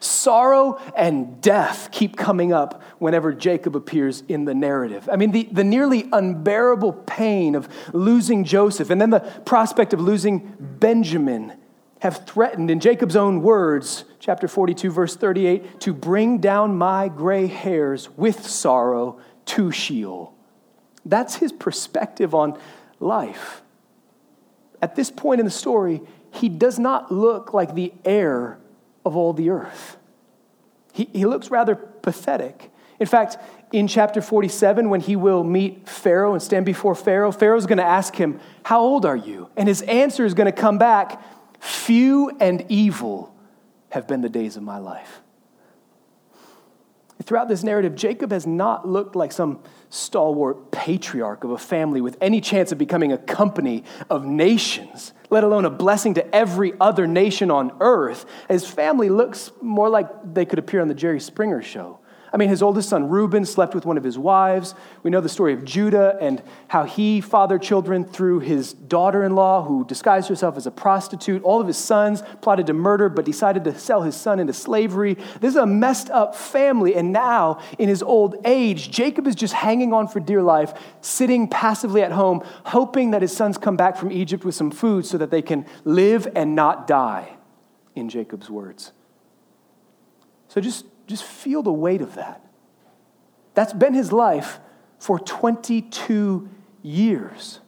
Sorrow 0.00 0.80
and 0.96 1.40
death 1.42 1.90
keep 1.92 2.16
coming 2.16 2.52
up 2.52 2.82
whenever 2.98 3.34
Jacob 3.34 3.76
appears 3.76 4.22
in 4.26 4.46
the 4.46 4.54
narrative. 4.54 5.06
I 5.12 5.16
mean, 5.16 5.32
the, 5.32 5.48
the 5.52 5.64
nearly 5.64 6.08
unbearable 6.12 6.94
pain 6.94 7.54
of 7.54 7.68
losing 7.92 8.44
Joseph 8.44 8.88
and 8.88 8.98
then 8.98 9.10
the 9.10 9.20
prospect 9.20 9.92
of 9.92 10.00
losing 10.00 10.54
Benjamin 10.58 11.52
have 12.00 12.26
threatened, 12.26 12.70
in 12.70 12.80
Jacob's 12.80 13.16
own 13.16 13.42
words, 13.42 14.04
chapter 14.20 14.48
42, 14.48 14.90
verse 14.90 15.16
38, 15.16 15.80
to 15.80 15.94
bring 15.94 16.38
down 16.38 16.76
my 16.76 17.08
gray 17.08 17.46
hairs 17.46 18.10
with 18.16 18.46
sorrow 18.46 19.18
to 19.46 19.70
Sheol. 19.70 20.34
That's 21.04 21.36
his 21.36 21.52
perspective 21.52 22.34
on 22.34 22.58
life. 23.00 23.62
At 24.82 24.94
this 24.94 25.10
point 25.10 25.40
in 25.40 25.46
the 25.46 25.50
story, 25.50 26.02
he 26.32 26.48
does 26.48 26.78
not 26.78 27.10
look 27.10 27.54
like 27.54 27.74
the 27.74 27.92
heir 28.04 28.58
of 29.04 29.16
all 29.16 29.32
the 29.32 29.50
earth. 29.50 29.96
He, 30.92 31.08
he 31.12 31.24
looks 31.24 31.50
rather 31.50 31.74
pathetic. 31.74 32.70
In 32.98 33.06
fact, 33.06 33.36
in 33.72 33.88
chapter 33.88 34.22
47, 34.22 34.88
when 34.88 35.00
he 35.00 35.16
will 35.16 35.44
meet 35.44 35.88
Pharaoh 35.88 36.32
and 36.32 36.42
stand 36.42 36.64
before 36.64 36.94
Pharaoh, 36.94 37.32
Pharaoh's 37.32 37.66
going 37.66 37.78
to 37.78 37.84
ask 37.84 38.14
him, 38.14 38.40
How 38.64 38.80
old 38.80 39.04
are 39.04 39.16
you? 39.16 39.50
And 39.56 39.68
his 39.68 39.82
answer 39.82 40.24
is 40.24 40.34
going 40.34 40.46
to 40.46 40.52
come 40.52 40.78
back, 40.78 41.22
Few 41.60 42.30
and 42.40 42.64
evil 42.68 43.34
have 43.90 44.06
been 44.06 44.20
the 44.20 44.28
days 44.28 44.56
of 44.56 44.62
my 44.62 44.78
life. 44.78 45.20
Throughout 47.22 47.48
this 47.48 47.64
narrative, 47.64 47.94
Jacob 47.96 48.30
has 48.30 48.46
not 48.46 48.86
looked 48.86 49.16
like 49.16 49.32
some 49.32 49.60
stalwart 49.88 50.70
patriarch 50.70 51.44
of 51.44 51.50
a 51.50 51.58
family 51.58 52.00
with 52.00 52.16
any 52.20 52.40
chance 52.40 52.72
of 52.72 52.78
becoming 52.78 53.10
a 53.10 53.18
company 53.18 53.84
of 54.10 54.24
nations, 54.24 55.12
let 55.30 55.42
alone 55.42 55.64
a 55.64 55.70
blessing 55.70 56.14
to 56.14 56.34
every 56.34 56.74
other 56.78 57.06
nation 57.06 57.50
on 57.50 57.72
earth. 57.80 58.26
His 58.48 58.68
family 58.68 59.08
looks 59.08 59.50
more 59.60 59.88
like 59.88 60.08
they 60.34 60.44
could 60.44 60.58
appear 60.58 60.80
on 60.80 60.88
the 60.88 60.94
Jerry 60.94 61.18
Springer 61.18 61.62
show. 61.62 61.98
I 62.32 62.36
mean, 62.36 62.48
his 62.48 62.62
oldest 62.62 62.88
son 62.88 63.08
Reuben 63.08 63.44
slept 63.44 63.74
with 63.74 63.86
one 63.86 63.96
of 63.96 64.04
his 64.04 64.18
wives. 64.18 64.74
We 65.02 65.10
know 65.10 65.20
the 65.20 65.28
story 65.28 65.52
of 65.52 65.64
Judah 65.64 66.18
and 66.20 66.42
how 66.68 66.84
he 66.84 67.20
fathered 67.20 67.62
children 67.62 68.04
through 68.04 68.40
his 68.40 68.72
daughter 68.72 69.24
in 69.24 69.34
law, 69.34 69.62
who 69.62 69.84
disguised 69.84 70.28
herself 70.28 70.56
as 70.56 70.66
a 70.66 70.70
prostitute. 70.70 71.42
All 71.44 71.60
of 71.60 71.66
his 71.66 71.76
sons 71.76 72.22
plotted 72.42 72.66
to 72.66 72.72
murder, 72.72 73.08
but 73.08 73.24
decided 73.24 73.64
to 73.64 73.78
sell 73.78 74.02
his 74.02 74.16
son 74.16 74.40
into 74.40 74.52
slavery. 74.52 75.14
This 75.40 75.50
is 75.50 75.56
a 75.56 75.66
messed 75.66 76.10
up 76.10 76.34
family. 76.34 76.94
And 76.94 77.12
now, 77.12 77.60
in 77.78 77.88
his 77.88 78.02
old 78.02 78.36
age, 78.44 78.90
Jacob 78.90 79.26
is 79.26 79.34
just 79.34 79.54
hanging 79.54 79.92
on 79.92 80.08
for 80.08 80.20
dear 80.20 80.42
life, 80.42 80.74
sitting 81.00 81.48
passively 81.48 82.02
at 82.02 82.12
home, 82.12 82.42
hoping 82.64 83.12
that 83.12 83.22
his 83.22 83.34
sons 83.34 83.56
come 83.56 83.76
back 83.76 83.96
from 83.96 84.10
Egypt 84.10 84.44
with 84.44 84.54
some 84.54 84.70
food 84.70 85.06
so 85.06 85.16
that 85.18 85.30
they 85.30 85.42
can 85.42 85.64
live 85.84 86.28
and 86.34 86.54
not 86.54 86.86
die, 86.86 87.36
in 87.94 88.08
Jacob's 88.08 88.50
words. 88.50 88.92
So 90.48 90.60
just 90.60 90.84
just 91.06 91.24
feel 91.24 91.62
the 91.62 91.72
weight 91.72 92.00
of 92.00 92.14
that. 92.14 92.40
That's 93.54 93.72
been 93.72 93.94
his 93.94 94.12
life 94.12 94.60
for 94.98 95.18
22 95.18 96.48
years. 96.82 97.60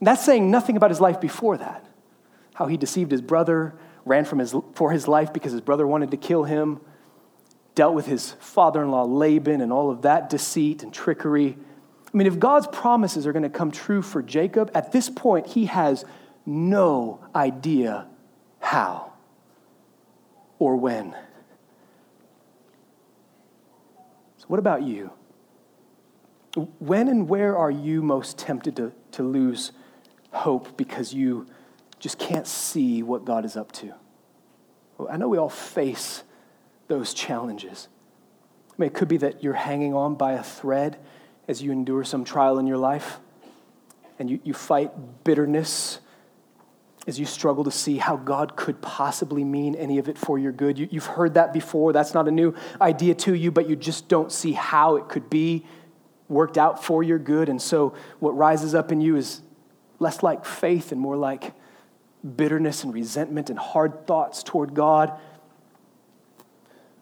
that's 0.00 0.24
saying 0.24 0.50
nothing 0.50 0.76
about 0.76 0.90
his 0.90 1.00
life 1.00 1.20
before 1.20 1.56
that. 1.58 1.86
How 2.54 2.66
he 2.66 2.76
deceived 2.76 3.12
his 3.12 3.20
brother, 3.20 3.74
ran 4.04 4.24
from 4.24 4.40
his, 4.40 4.54
for 4.74 4.90
his 4.90 5.06
life 5.06 5.32
because 5.32 5.52
his 5.52 5.60
brother 5.60 5.86
wanted 5.86 6.10
to 6.10 6.16
kill 6.16 6.44
him, 6.44 6.80
dealt 7.74 7.94
with 7.94 8.06
his 8.06 8.32
father 8.40 8.82
in 8.82 8.90
law 8.90 9.04
Laban 9.04 9.60
and 9.60 9.72
all 9.72 9.90
of 9.90 10.02
that 10.02 10.28
deceit 10.28 10.82
and 10.82 10.92
trickery. 10.92 11.56
I 12.12 12.16
mean, 12.16 12.26
if 12.26 12.38
God's 12.38 12.66
promises 12.66 13.26
are 13.26 13.32
going 13.32 13.44
to 13.44 13.48
come 13.48 13.70
true 13.70 14.02
for 14.02 14.22
Jacob, 14.22 14.70
at 14.74 14.92
this 14.92 15.08
point, 15.08 15.46
he 15.46 15.66
has 15.66 16.04
no 16.44 17.20
idea 17.34 18.06
how 18.60 19.11
or 20.62 20.76
when. 20.76 21.12
So, 24.36 24.44
what 24.46 24.60
about 24.60 24.84
you? 24.84 25.10
When 26.78 27.08
and 27.08 27.28
where 27.28 27.56
are 27.56 27.70
you 27.70 28.00
most 28.00 28.38
tempted 28.38 28.76
to, 28.76 28.92
to 29.12 29.24
lose 29.24 29.72
hope 30.30 30.76
because 30.76 31.12
you 31.12 31.46
just 31.98 32.16
can't 32.16 32.46
see 32.46 33.02
what 33.02 33.24
God 33.24 33.44
is 33.44 33.56
up 33.56 33.72
to? 33.72 33.92
Well, 34.98 35.08
I 35.10 35.16
know 35.16 35.28
we 35.28 35.36
all 35.36 35.48
face 35.48 36.22
those 36.86 37.12
challenges. 37.12 37.88
I 38.70 38.74
mean, 38.78 38.86
it 38.86 38.94
could 38.94 39.08
be 39.08 39.16
that 39.16 39.42
you're 39.42 39.54
hanging 39.54 39.94
on 39.94 40.14
by 40.14 40.34
a 40.34 40.44
thread 40.44 40.96
as 41.48 41.60
you 41.60 41.72
endure 41.72 42.04
some 42.04 42.22
trial 42.22 42.60
in 42.60 42.68
your 42.68 42.78
life 42.78 43.18
and 44.20 44.30
you, 44.30 44.38
you 44.44 44.54
fight 44.54 44.92
bitterness 45.24 45.98
as 47.06 47.18
you 47.18 47.26
struggle 47.26 47.64
to 47.64 47.70
see 47.70 47.98
how 47.98 48.16
God 48.16 48.54
could 48.54 48.80
possibly 48.80 49.42
mean 49.42 49.74
any 49.74 49.98
of 49.98 50.08
it 50.08 50.16
for 50.16 50.38
your 50.38 50.52
good. 50.52 50.78
You, 50.78 50.88
have 50.92 51.06
heard 51.06 51.34
that 51.34 51.52
before. 51.52 51.92
That's 51.92 52.14
not 52.14 52.28
a 52.28 52.30
new 52.30 52.54
idea 52.80 53.14
to 53.16 53.34
you, 53.34 53.50
but 53.50 53.68
you 53.68 53.74
just 53.74 54.08
don't 54.08 54.30
see 54.30 54.52
how 54.52 54.96
it 54.96 55.08
could 55.08 55.28
be 55.28 55.64
worked 56.28 56.56
out 56.56 56.82
for 56.82 57.02
your 57.02 57.18
good. 57.18 57.48
And 57.48 57.60
so 57.60 57.94
what 58.20 58.36
rises 58.36 58.74
up 58.74 58.92
in 58.92 59.00
you 59.00 59.16
is 59.16 59.40
less 59.98 60.22
like 60.22 60.44
faith 60.44 60.92
and 60.92 61.00
more 61.00 61.16
like 61.16 61.54
bitterness 62.36 62.84
and 62.84 62.94
resentment 62.94 63.50
and 63.50 63.58
hard 63.58 64.06
thoughts 64.06 64.42
toward 64.44 64.74
God. 64.74 65.12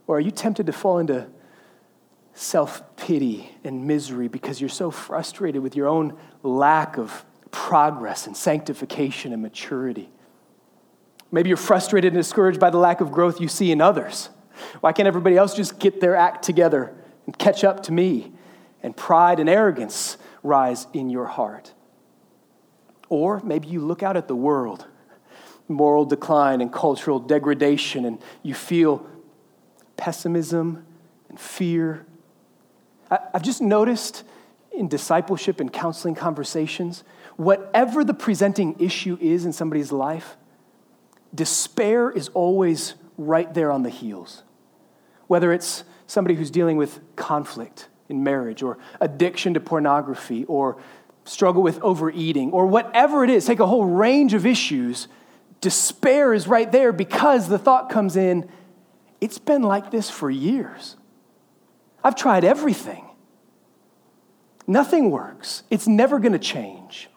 Or 0.06 0.16
are 0.16 0.20
you 0.20 0.30
tempted 0.30 0.66
to 0.66 0.72
fall 0.72 0.98
into 0.98 1.28
self 2.32 2.82
pity 2.96 3.50
and 3.64 3.86
misery 3.86 4.28
because 4.28 4.60
you're 4.60 4.70
so 4.70 4.90
frustrated 4.90 5.62
with 5.62 5.76
your 5.76 5.88
own 5.88 6.16
lack 6.42 6.96
of 6.96 7.24
progress 7.50 8.26
and 8.26 8.36
sanctification 8.36 9.32
and 9.32 9.42
maturity? 9.42 10.10
Maybe 11.32 11.48
you're 11.48 11.56
frustrated 11.56 12.12
and 12.12 12.20
discouraged 12.20 12.58
by 12.58 12.70
the 12.70 12.78
lack 12.78 13.00
of 13.00 13.12
growth 13.12 13.40
you 13.40 13.48
see 13.48 13.70
in 13.70 13.80
others. 13.80 14.30
Why 14.80 14.92
can't 14.92 15.06
everybody 15.06 15.36
else 15.36 15.54
just 15.54 15.78
get 15.78 16.00
their 16.00 16.16
act 16.16 16.44
together 16.44 16.92
and 17.26 17.38
catch 17.38 17.64
up 17.64 17.84
to 17.84 17.92
me? 17.92 18.32
And 18.82 18.96
pride 18.96 19.40
and 19.40 19.48
arrogance 19.48 20.16
rise 20.42 20.86
in 20.92 21.10
your 21.10 21.26
heart. 21.26 21.74
Or 23.08 23.40
maybe 23.44 23.68
you 23.68 23.80
look 23.80 24.02
out 24.02 24.16
at 24.16 24.26
the 24.26 24.34
world, 24.34 24.86
moral 25.68 26.04
decline 26.04 26.60
and 26.60 26.72
cultural 26.72 27.18
degradation, 27.18 28.04
and 28.06 28.18
you 28.42 28.54
feel 28.54 29.06
pessimism 29.96 30.86
and 31.28 31.38
fear. 31.38 32.06
I've 33.10 33.42
just 33.42 33.60
noticed 33.60 34.24
in 34.72 34.88
discipleship 34.88 35.60
and 35.60 35.72
counseling 35.72 36.14
conversations, 36.14 37.04
whatever 37.40 38.04
the 38.04 38.12
presenting 38.12 38.78
issue 38.78 39.16
is 39.18 39.46
in 39.46 39.52
somebody's 39.54 39.90
life, 39.90 40.36
despair 41.34 42.10
is 42.10 42.28
always 42.34 42.92
right 43.16 43.54
there 43.54 43.72
on 43.72 43.82
the 43.82 43.88
heels. 43.88 44.42
Whether 45.26 45.50
it's 45.50 45.84
somebody 46.06 46.34
who's 46.34 46.50
dealing 46.50 46.76
with 46.76 47.00
conflict 47.16 47.88
in 48.10 48.22
marriage 48.22 48.62
or 48.62 48.76
addiction 49.00 49.54
to 49.54 49.60
pornography 49.60 50.44
or 50.44 50.76
struggle 51.24 51.62
with 51.62 51.80
overeating 51.80 52.52
or 52.52 52.66
whatever 52.66 53.24
it 53.24 53.30
is, 53.30 53.46
take 53.46 53.60
a 53.60 53.66
whole 53.66 53.86
range 53.86 54.34
of 54.34 54.44
issues, 54.44 55.08
despair 55.62 56.34
is 56.34 56.46
right 56.46 56.70
there 56.70 56.92
because 56.92 57.48
the 57.48 57.58
thought 57.58 57.88
comes 57.88 58.16
in, 58.16 58.50
it's 59.18 59.38
been 59.38 59.62
like 59.62 59.90
this 59.90 60.10
for 60.10 60.30
years. 60.30 60.94
I've 62.04 62.16
tried 62.16 62.44
everything. 62.44 63.06
Nothing 64.66 65.10
works. 65.10 65.62
It's 65.70 65.88
never 65.88 66.18
going 66.18 66.32
to 66.32 66.38
change. 66.38 67.08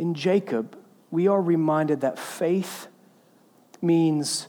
In 0.00 0.14
Jacob, 0.14 0.78
we 1.10 1.28
are 1.28 1.42
reminded 1.42 2.00
that 2.00 2.18
faith 2.18 2.88
means 3.82 4.48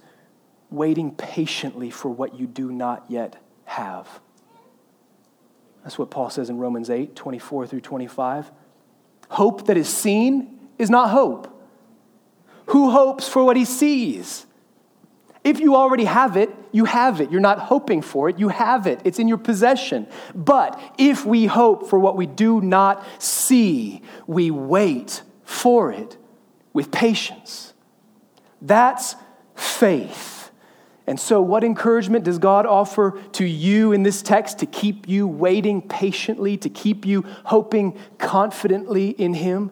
waiting 0.70 1.14
patiently 1.14 1.90
for 1.90 2.08
what 2.08 2.40
you 2.40 2.48
do 2.48 2.72
not 2.72 3.04
yet 3.10 3.36
have. 3.66 4.08
That's 5.84 5.98
what 5.98 6.10
Paul 6.10 6.30
says 6.30 6.50
in 6.50 6.58
Romans 6.58 6.90
8 6.90 7.18
24 7.18 7.68
through 7.68 7.82
25. 7.82 8.50
Hope 9.28 9.68
that 9.68 9.76
is 9.76 9.90
seen 9.90 10.70
is 10.78 10.90
not 10.90 11.10
hope. 11.10 11.54
Who 12.68 12.92
hopes 12.92 13.28
for 13.28 13.44
what 13.44 13.58
he 13.58 13.66
sees? 13.66 14.46
If 15.44 15.60
you 15.60 15.76
already 15.76 16.06
have 16.06 16.38
it, 16.38 16.50
you 16.72 16.86
have 16.86 17.20
it. 17.20 17.30
You're 17.30 17.42
not 17.42 17.60
hoping 17.60 18.02
for 18.02 18.30
it, 18.30 18.40
you 18.40 18.48
have 18.48 18.88
it. 18.88 19.02
It's 19.04 19.20
in 19.20 19.28
your 19.28 19.38
possession. 19.38 20.08
But 20.34 20.80
if 20.98 21.26
we 21.26 21.46
hope 21.46 21.90
for 21.90 22.00
what 22.00 22.16
we 22.16 22.26
do 22.26 22.62
not 22.62 23.06
see, 23.20 24.02
we 24.28 24.50
wait 24.50 25.24
for 25.52 25.92
it 25.92 26.18
with 26.74 26.92
patience. 26.92 27.74
That's 28.62 29.16
faith. 29.56 30.52
And 31.06 31.20
so, 31.20 31.42
what 31.42 31.64
encouragement 31.64 32.24
does 32.24 32.38
God 32.38 32.66
offer 32.66 33.22
to 33.34 33.46
you 33.46 33.92
in 33.92 34.04
this 34.04 34.22
text 34.22 34.60
to 34.60 34.66
keep 34.66 35.10
you 35.10 35.28
waiting 35.28 35.82
patiently, 35.82 36.58
to 36.58 36.70
keep 36.70 37.06
you 37.06 37.24
hoping 37.44 37.98
confidently 38.18 39.10
in 39.10 39.34
Him? 39.34 39.72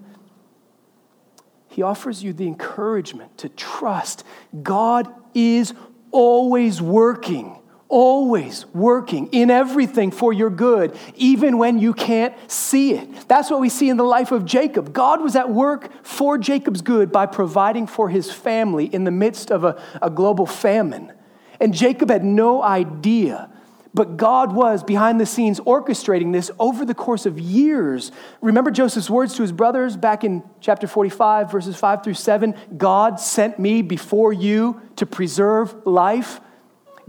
He 1.70 1.82
offers 1.82 2.24
you 2.24 2.34
the 2.34 2.48
encouragement 2.48 3.38
to 3.38 3.50
trust 3.50 4.26
God 4.62 5.08
is 5.34 5.74
always 6.12 6.82
working 6.82 7.59
always 7.90 8.68
working 8.68 9.28
in 9.32 9.50
everything 9.50 10.12
for 10.12 10.32
your 10.32 10.52
good, 10.52 10.96
even 11.16 11.58
when 11.58 11.80
you 11.80 11.94
can't 11.94 12.34
see 12.50 12.94
it. 12.94 13.28
That's 13.28 13.50
what 13.50 13.60
we 13.60 13.70
see 13.70 13.90
in 13.90 13.98
the 13.98 14.04
life 14.04 14.32
of 14.32 14.46
Jacob. 14.46 14.94
God 14.94 15.22
was 15.22 15.36
at 15.36 15.50
work 15.50 15.92
for 16.06 16.38
Jacob's 16.38 16.82
good 16.82 17.12
by 17.12 17.26
providing 17.26 17.88
for 17.88 18.10
his 18.10 18.32
family 18.32 18.86
in 18.86 19.04
the 19.04 19.12
midst 19.12 19.52
of 19.52 19.64
a, 19.64 19.82
a 20.02 20.10
global 20.10 20.46
famine. 20.46 21.12
And 21.60 21.74
Jacob 21.74 22.10
had 22.10 22.24
no 22.24 22.64
idea. 22.64 23.50
But 23.92 24.18
God 24.18 24.54
was 24.54 24.84
behind 24.84 25.20
the 25.20 25.26
scenes 25.26 25.60
orchestrating 25.62 26.32
this 26.32 26.52
over 26.60 26.86
the 26.86 26.94
course 26.94 27.26
of 27.26 27.40
years. 27.40 28.12
Remember 28.40 28.70
Joseph's 28.70 29.10
words 29.10 29.34
to 29.36 29.42
his 29.42 29.52
brothers 29.52 29.98
back 29.98 30.24
in 30.24 30.44
chapter 30.62 30.86
45, 30.86 31.52
verses 31.52 31.76
5 31.76 32.04
through 32.04 32.14
7 32.14 32.54
God 32.78 33.20
sent 33.20 33.58
me 33.58 33.82
before 33.82 34.32
you 34.32 34.80
to 34.98 35.08
preserve 35.08 35.76
life. 35.88 36.40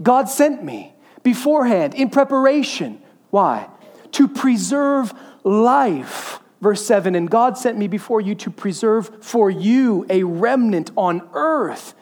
God 0.01 0.29
sent 0.29 0.63
me 0.63 0.93
beforehand 1.23 1.95
in 1.95 2.09
preparation. 2.09 3.01
Why? 3.29 3.69
To 4.13 4.27
preserve 4.27 5.13
life. 5.43 6.39
Verse 6.61 6.85
7 6.85 7.15
And 7.15 7.29
God 7.29 7.57
sent 7.57 7.77
me 7.77 7.87
before 7.87 8.21
you 8.21 8.35
to 8.35 8.49
preserve 8.49 9.23
for 9.23 9.49
you 9.49 10.05
a 10.09 10.23
remnant 10.23 10.91
on 10.95 11.27
earth. 11.33 11.95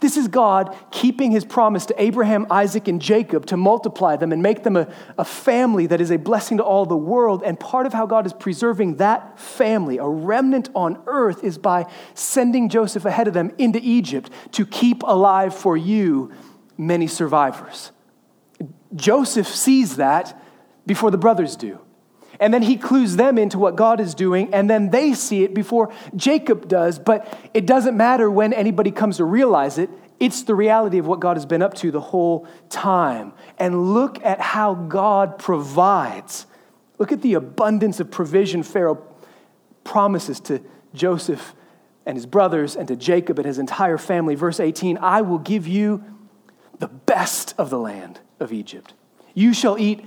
This 0.00 0.16
is 0.16 0.28
God 0.28 0.76
keeping 0.92 1.32
his 1.32 1.44
promise 1.44 1.84
to 1.86 2.00
Abraham, 2.00 2.46
Isaac, 2.50 2.86
and 2.86 3.02
Jacob 3.02 3.46
to 3.46 3.56
multiply 3.56 4.14
them 4.14 4.30
and 4.30 4.40
make 4.40 4.62
them 4.62 4.76
a, 4.76 4.86
a 5.16 5.24
family 5.24 5.86
that 5.88 6.00
is 6.00 6.12
a 6.12 6.18
blessing 6.18 6.58
to 6.58 6.62
all 6.62 6.86
the 6.86 6.96
world. 6.96 7.42
And 7.44 7.58
part 7.58 7.84
of 7.84 7.92
how 7.92 8.06
God 8.06 8.24
is 8.24 8.32
preserving 8.32 8.98
that 8.98 9.40
family, 9.40 9.98
a 9.98 10.06
remnant 10.06 10.68
on 10.72 11.02
earth, 11.06 11.42
is 11.42 11.58
by 11.58 11.90
sending 12.14 12.68
Joseph 12.68 13.06
ahead 13.06 13.26
of 13.26 13.34
them 13.34 13.50
into 13.58 13.80
Egypt 13.82 14.30
to 14.52 14.64
keep 14.64 15.02
alive 15.02 15.52
for 15.52 15.76
you 15.76 16.32
many 16.78 17.06
survivors. 17.06 17.92
Joseph 18.94 19.48
sees 19.48 19.96
that 19.96 20.40
before 20.86 21.10
the 21.10 21.18
brothers 21.18 21.56
do. 21.56 21.80
And 22.40 22.54
then 22.54 22.62
he 22.62 22.76
clues 22.76 23.16
them 23.16 23.36
into 23.36 23.58
what 23.58 23.74
God 23.74 24.00
is 24.00 24.14
doing, 24.14 24.54
and 24.54 24.70
then 24.70 24.90
they 24.90 25.12
see 25.12 25.42
it 25.42 25.54
before 25.54 25.92
Jacob 26.14 26.68
does. 26.68 26.98
But 26.98 27.36
it 27.52 27.66
doesn't 27.66 27.96
matter 27.96 28.30
when 28.30 28.52
anybody 28.52 28.92
comes 28.92 29.16
to 29.16 29.24
realize 29.24 29.76
it, 29.76 29.90
it's 30.20 30.42
the 30.42 30.54
reality 30.54 30.98
of 30.98 31.06
what 31.06 31.20
God 31.20 31.36
has 31.36 31.46
been 31.46 31.62
up 31.62 31.74
to 31.74 31.90
the 31.90 32.00
whole 32.00 32.46
time. 32.70 33.32
And 33.58 33.92
look 33.92 34.24
at 34.24 34.40
how 34.40 34.74
God 34.74 35.38
provides. 35.38 36.46
Look 36.98 37.12
at 37.12 37.22
the 37.22 37.34
abundance 37.34 38.00
of 38.00 38.10
provision 38.10 38.62
Pharaoh 38.62 39.02
promises 39.84 40.40
to 40.40 40.60
Joseph 40.94 41.54
and 42.04 42.16
his 42.16 42.26
brothers 42.26 42.74
and 42.76 42.88
to 42.88 42.96
Jacob 42.96 43.38
and 43.38 43.46
his 43.46 43.58
entire 43.58 43.98
family. 43.98 44.34
Verse 44.34 44.60
18 44.60 44.98
I 44.98 45.22
will 45.22 45.38
give 45.38 45.66
you 45.66 46.04
the 46.78 46.88
best 46.88 47.54
of 47.58 47.70
the 47.70 47.78
land 47.78 48.20
of 48.40 48.52
Egypt. 48.52 48.94
You 49.34 49.52
shall 49.52 49.78
eat 49.78 50.04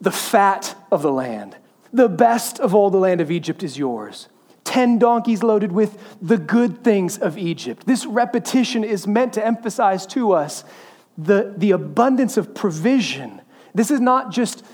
the 0.00 0.10
fat 0.10 0.74
of 0.90 1.02
the 1.02 1.12
land. 1.12 1.56
The 1.92 2.08
best 2.08 2.58
of 2.58 2.74
all 2.74 2.90
the 2.90 2.98
land 2.98 3.20
of 3.20 3.30
Egypt 3.30 3.62
is 3.62 3.78
yours. 3.78 4.28
Ten 4.64 4.98
donkeys 4.98 5.42
loaded 5.42 5.72
with 5.72 5.98
the 6.22 6.38
good 6.38 6.82
things 6.82 7.18
of 7.18 7.36
Egypt. 7.36 7.86
This 7.86 8.06
repetition 8.06 8.84
is 8.84 9.06
meant 9.06 9.32
to 9.34 9.44
emphasize 9.44 10.06
to 10.08 10.32
us 10.32 10.64
the, 11.18 11.52
the 11.56 11.72
abundance 11.72 12.36
of 12.36 12.54
provision. 12.54 13.42
This 13.74 13.90
is 13.90 14.00
not 14.00 14.30
just 14.30 14.64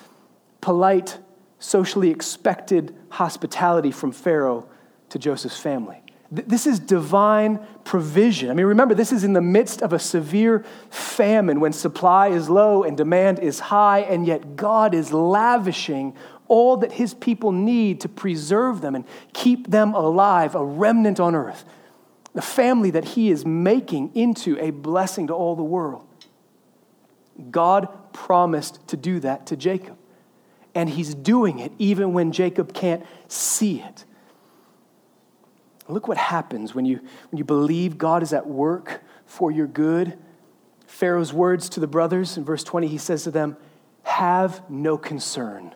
polite, 0.61 1.19
socially 1.59 2.11
expected 2.11 2.95
hospitality 3.11 3.91
from 3.91 4.13
Pharaoh 4.13 4.69
to 5.09 5.19
Joseph's 5.19 5.59
family. 5.59 6.03
This 6.31 6.67
is 6.67 6.79
divine 6.79 7.59
provision. 7.85 8.51
I 8.51 8.55
mean, 8.55 8.67
remember, 8.67 8.95
this 8.95 9.13
is 9.13 9.25
in 9.25 9.33
the 9.33 9.41
midst 9.41 9.81
of 9.81 9.95
a 9.95 9.99
severe 9.99 10.63
famine 10.91 11.59
when 11.59 11.73
supply 11.73 12.29
is 12.29 12.51
low 12.51 12.83
and 12.83 12.99
demand 12.99 13.39
is 13.39 13.61
high, 13.61 14.01
and 14.01 14.27
yet 14.27 14.55
God 14.55 14.95
is 14.95 15.11
lavishing 15.11 16.15
all 16.47 16.77
that 16.79 16.93
his 16.93 17.15
people 17.15 17.51
need 17.53 18.03
to 18.03 18.09
preserve 18.11 18.83
them 18.83 18.95
and 18.95 19.07
keep 19.33 19.71
them 19.71 19.95
alive, 19.95 20.55
a 20.55 20.65
remnant 20.65 21.19
on 21.19 21.35
earth, 21.35 21.65
the 22.35 22.43
family 22.43 22.91
that 22.91 23.05
he 23.05 23.31
is 23.31 23.47
making 23.47 24.15
into 24.15 24.59
a 24.59 24.71
blessing 24.71 25.29
to 25.29 25.35
all 25.35 25.57
the 25.57 25.63
world. 25.63 26.07
God 27.51 27.89
promised 28.13 28.87
to 28.89 28.99
do 28.99 29.21
that 29.21 29.47
to 29.47 29.57
Jacob, 29.57 29.97
and 30.75 30.91
he's 30.91 31.15
doing 31.15 31.59
it 31.59 31.73
even 31.79 32.13
when 32.13 32.33
Jacob 32.33 32.75
can't 32.75 33.05
see 33.29 33.81
it. 33.81 34.05
Look 35.89 36.07
what 36.07 36.19
happens 36.19 36.75
when 36.75 36.85
you, 36.85 37.01
when 37.31 37.39
you 37.39 37.45
believe 37.45 37.97
God 37.97 38.23
is 38.23 38.33
at 38.33 38.47
work 38.47 39.03
for 39.25 39.51
your 39.51 39.67
good. 39.67 40.19
Pharaoh's 40.87 41.33
words 41.33 41.69
to 41.71 41.81
the 41.81 41.87
brothers 41.87 42.37
in 42.37 42.45
verse 42.45 42.63
20, 42.63 42.87
he 42.87 42.99
says 42.99 43.25
to 43.25 43.31
them, 43.31 43.57
Have 44.03 44.63
no 44.71 44.99
concern 44.99 45.75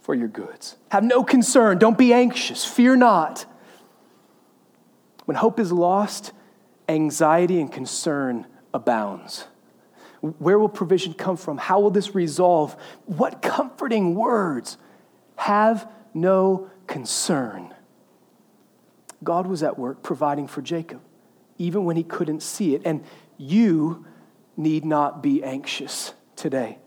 for 0.00 0.14
your 0.14 0.28
goods. 0.28 0.76
Have 0.90 1.04
no 1.04 1.22
concern. 1.22 1.78
Don't 1.78 1.98
be 1.98 2.12
anxious. 2.12 2.64
Fear 2.64 2.96
not. 2.96 3.44
When 5.26 5.36
hope 5.36 5.60
is 5.60 5.70
lost, 5.70 6.32
anxiety 6.88 7.60
and 7.60 7.70
concern 7.70 8.46
abounds. 8.72 9.46
Where 10.20 10.58
will 10.58 10.68
provision 10.68 11.14
come 11.14 11.36
from? 11.36 11.58
How 11.58 11.80
will 11.80 11.90
this 11.90 12.14
resolve? 12.14 12.76
What 13.06 13.40
comforting 13.40 14.14
words. 14.14 14.76
Have 15.36 15.90
no 16.12 16.70
concern. 16.86 17.74
God 19.22 19.46
was 19.46 19.62
at 19.62 19.78
work 19.78 20.02
providing 20.02 20.46
for 20.46 20.62
Jacob, 20.62 21.00
even 21.58 21.84
when 21.84 21.96
he 21.96 22.02
couldn't 22.02 22.42
see 22.42 22.74
it. 22.74 22.82
And 22.84 23.04
you 23.36 24.06
need 24.56 24.84
not 24.84 25.22
be 25.22 25.42
anxious 25.42 26.12
today 26.36 26.78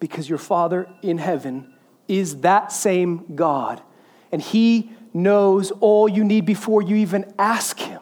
because 0.00 0.28
your 0.28 0.38
Father 0.38 0.88
in 1.02 1.18
heaven 1.18 1.72
is 2.08 2.40
that 2.40 2.72
same 2.72 3.36
God, 3.36 3.80
and 4.32 4.42
He 4.42 4.90
knows 5.14 5.70
all 5.70 6.08
you 6.08 6.24
need 6.24 6.44
before 6.44 6.82
you 6.82 6.96
even 6.96 7.32
ask 7.38 7.78
Him. 7.78 8.00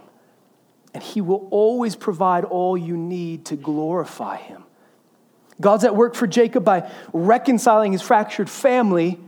And 0.95 1.03
He 1.03 1.21
will 1.21 1.47
always 1.51 1.97
provide 1.97 2.45
all 2.45 2.77
you 2.77 2.97
need 2.97 3.45
to 3.47 3.57
glorify 3.57 4.37
Him. 4.37 4.65
God's 5.61 5.85
at 5.85 5.95
work 5.95 6.15
for 6.15 6.27
Jacob 6.27 6.65
by 6.65 6.91
reconciling 7.13 7.93
his 7.93 8.01
fractured 8.01 8.49
family 8.49 9.21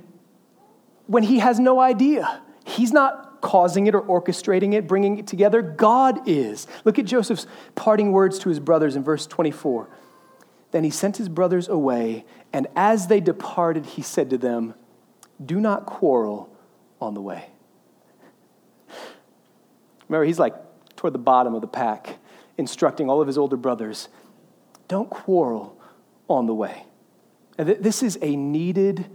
when 1.07 1.23
he 1.23 1.41
has 1.41 1.61
no 1.61 1.79
idea. 1.79 2.41
He's 2.65 2.93
not 2.93 3.22
causing 3.43 3.87
it 3.87 3.95
or 3.95 4.03
orchestrating 4.03 4.73
it, 4.73 4.87
bringing 4.87 5.19
it 5.19 5.27
together. 5.27 5.61
God 5.61 6.27
is. 6.27 6.67
Look 6.85 6.99
at 6.99 7.05
Joseph's 7.05 7.47
parting 7.75 8.13
words 8.13 8.39
to 8.39 8.49
his 8.49 8.59
brothers 8.59 8.97
in 8.97 9.05
verse 9.05 9.27
24. 9.27 9.91
Then 10.71 10.85
he 10.85 10.91
sent 10.91 11.19
his 11.19 11.29
brothers 11.29 11.69
away, 11.69 12.25
and 12.51 12.67
as 12.75 13.09
they 13.09 13.21
departed, 13.21 13.85
he 13.85 14.01
said 14.01 14.31
to 14.31 14.39
them, 14.39 14.73
Do 15.45 15.61
not 15.61 15.85
quarrel 15.85 16.49
on 16.99 17.13
the 17.13 17.21
way. 17.21 17.51
Remember, 20.09 20.25
he's 20.25 20.39
like 20.39 20.55
toward 20.97 21.13
the 21.13 21.19
bottom 21.19 21.55
of 21.55 21.61
the 21.61 21.67
pack, 21.67 22.17
instructing 22.57 23.11
all 23.11 23.21
of 23.21 23.27
his 23.27 23.37
older 23.37 23.59
brothers 23.59 24.09
don't 24.93 25.09
quarrel 25.09 25.81
on 26.29 26.45
the 26.45 26.55
way. 26.55 26.85
And 27.57 27.67
this 27.67 28.03
is 28.03 28.19
a 28.21 28.37
needed 28.37 29.07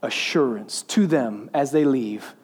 assurance 0.00 0.82
to 0.82 1.08
them 1.08 1.50
as 1.52 1.72
they 1.72 1.84
leave 1.84 2.36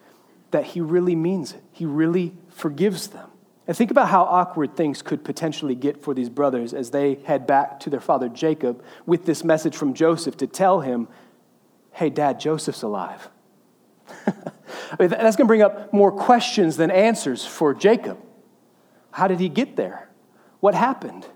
that 0.54 0.66
he 0.66 0.80
really 0.80 1.16
means 1.16 1.52
it. 1.52 1.64
He 1.72 1.84
really 1.84 2.32
forgives 2.48 3.08
them. 3.08 3.28
And 3.66 3.76
think 3.76 3.90
about 3.90 4.08
how 4.08 4.22
awkward 4.22 4.76
things 4.76 5.02
could 5.02 5.24
potentially 5.24 5.74
get 5.74 6.00
for 6.00 6.14
these 6.14 6.28
brothers 6.28 6.72
as 6.72 6.92
they 6.92 7.16
head 7.24 7.44
back 7.44 7.80
to 7.80 7.90
their 7.90 7.98
father 7.98 8.28
Jacob 8.28 8.84
with 9.04 9.26
this 9.26 9.42
message 9.42 9.74
from 9.74 9.94
Joseph 9.94 10.36
to 10.36 10.46
tell 10.46 10.80
him, 10.80 11.08
hey, 11.90 12.08
dad, 12.08 12.38
Joseph's 12.38 12.82
alive. 12.82 13.28
I 14.28 14.32
mean, 15.00 15.08
that's 15.08 15.34
going 15.34 15.38
to 15.38 15.44
bring 15.46 15.62
up 15.62 15.92
more 15.92 16.12
questions 16.12 16.76
than 16.76 16.92
answers 16.92 17.44
for 17.44 17.74
Jacob. 17.74 18.16
How 19.10 19.26
did 19.26 19.40
he 19.40 19.48
get 19.48 19.74
there? 19.74 20.08
What 20.60 20.76
happened? 20.76 21.26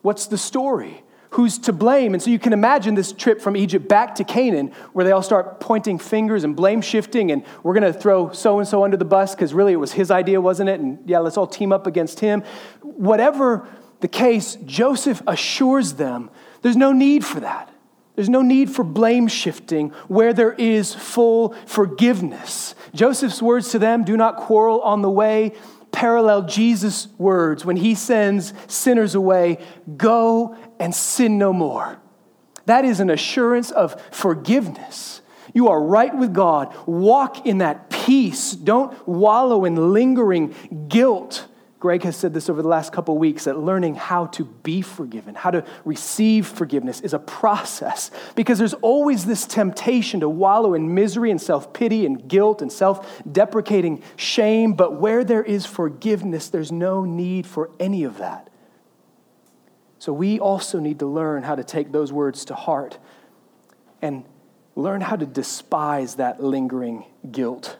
What's 0.00 0.26
the 0.26 0.38
story? 0.38 1.03
Who's 1.34 1.58
to 1.58 1.72
blame. 1.72 2.14
And 2.14 2.22
so 2.22 2.30
you 2.30 2.38
can 2.38 2.52
imagine 2.52 2.94
this 2.94 3.12
trip 3.12 3.40
from 3.40 3.56
Egypt 3.56 3.88
back 3.88 4.14
to 4.16 4.24
Canaan 4.24 4.68
where 4.92 5.04
they 5.04 5.10
all 5.10 5.22
start 5.22 5.58
pointing 5.58 5.98
fingers 5.98 6.44
and 6.44 6.54
blame 6.54 6.80
shifting, 6.80 7.32
and 7.32 7.42
we're 7.64 7.74
going 7.74 7.92
to 7.92 7.98
throw 7.98 8.30
so 8.30 8.60
and 8.60 8.68
so 8.68 8.84
under 8.84 8.96
the 8.96 9.04
bus 9.04 9.34
because 9.34 9.52
really 9.52 9.72
it 9.72 9.76
was 9.76 9.92
his 9.92 10.12
idea, 10.12 10.40
wasn't 10.40 10.68
it? 10.68 10.78
And 10.78 11.00
yeah, 11.06 11.18
let's 11.18 11.36
all 11.36 11.48
team 11.48 11.72
up 11.72 11.88
against 11.88 12.20
him. 12.20 12.44
Whatever 12.82 13.68
the 13.98 14.06
case, 14.06 14.56
Joseph 14.64 15.22
assures 15.26 15.94
them 15.94 16.30
there's 16.62 16.76
no 16.76 16.92
need 16.92 17.24
for 17.24 17.40
that. 17.40 17.68
There's 18.14 18.28
no 18.28 18.40
need 18.40 18.70
for 18.70 18.84
blame 18.84 19.26
shifting 19.26 19.90
where 20.06 20.32
there 20.32 20.52
is 20.52 20.94
full 20.94 21.54
forgiveness. 21.66 22.76
Joseph's 22.94 23.42
words 23.42 23.70
to 23.70 23.80
them 23.80 24.04
do 24.04 24.16
not 24.16 24.36
quarrel 24.36 24.80
on 24.82 25.02
the 25.02 25.10
way 25.10 25.52
parallel 25.94 26.42
Jesus' 26.42 27.06
words 27.18 27.64
when 27.64 27.76
he 27.76 27.94
sends 27.94 28.52
sinners 28.66 29.14
away 29.14 29.64
go 29.96 30.56
and 30.78 30.94
sin 30.94 31.38
no 31.38 31.52
more. 31.52 31.98
That 32.66 32.84
is 32.84 33.00
an 33.00 33.10
assurance 33.10 33.70
of 33.70 34.00
forgiveness. 34.10 35.20
You 35.52 35.68
are 35.68 35.80
right 35.80 36.16
with 36.16 36.32
God. 36.32 36.74
Walk 36.86 37.46
in 37.46 37.58
that 37.58 37.90
peace. 37.90 38.52
Don't 38.52 39.06
wallow 39.06 39.64
in 39.64 39.92
lingering 39.92 40.54
guilt 40.88 41.46
Greg 41.84 42.02
has 42.04 42.16
said 42.16 42.32
this 42.32 42.48
over 42.48 42.62
the 42.62 42.68
last 42.68 42.94
couple 42.94 43.18
weeks 43.18 43.44
that 43.44 43.58
learning 43.58 43.94
how 43.94 44.24
to 44.28 44.46
be 44.46 44.80
forgiven, 44.80 45.34
how 45.34 45.50
to 45.50 45.62
receive 45.84 46.46
forgiveness 46.46 47.02
is 47.02 47.12
a 47.12 47.18
process 47.18 48.10
because 48.34 48.56
there's 48.56 48.72
always 48.72 49.26
this 49.26 49.44
temptation 49.44 50.20
to 50.20 50.28
wallow 50.30 50.72
in 50.72 50.94
misery 50.94 51.30
and 51.30 51.38
self 51.38 51.74
pity 51.74 52.06
and 52.06 52.26
guilt 52.26 52.62
and 52.62 52.72
self 52.72 53.22
deprecating 53.30 54.02
shame. 54.16 54.72
But 54.72 54.98
where 54.98 55.24
there 55.24 55.42
is 55.42 55.66
forgiveness, 55.66 56.48
there's 56.48 56.72
no 56.72 57.04
need 57.04 57.46
for 57.46 57.70
any 57.78 58.04
of 58.04 58.16
that. 58.16 58.48
So 60.04 60.12
we 60.12 60.38
also 60.38 60.80
need 60.80 60.98
to 60.98 61.06
learn 61.06 61.44
how 61.44 61.54
to 61.54 61.64
take 61.64 61.90
those 61.90 62.12
words 62.12 62.44
to 62.44 62.54
heart 62.54 62.98
and 64.02 64.26
learn 64.76 65.00
how 65.00 65.16
to 65.16 65.24
despise 65.24 66.16
that 66.16 66.42
lingering 66.42 67.06
guilt 67.32 67.78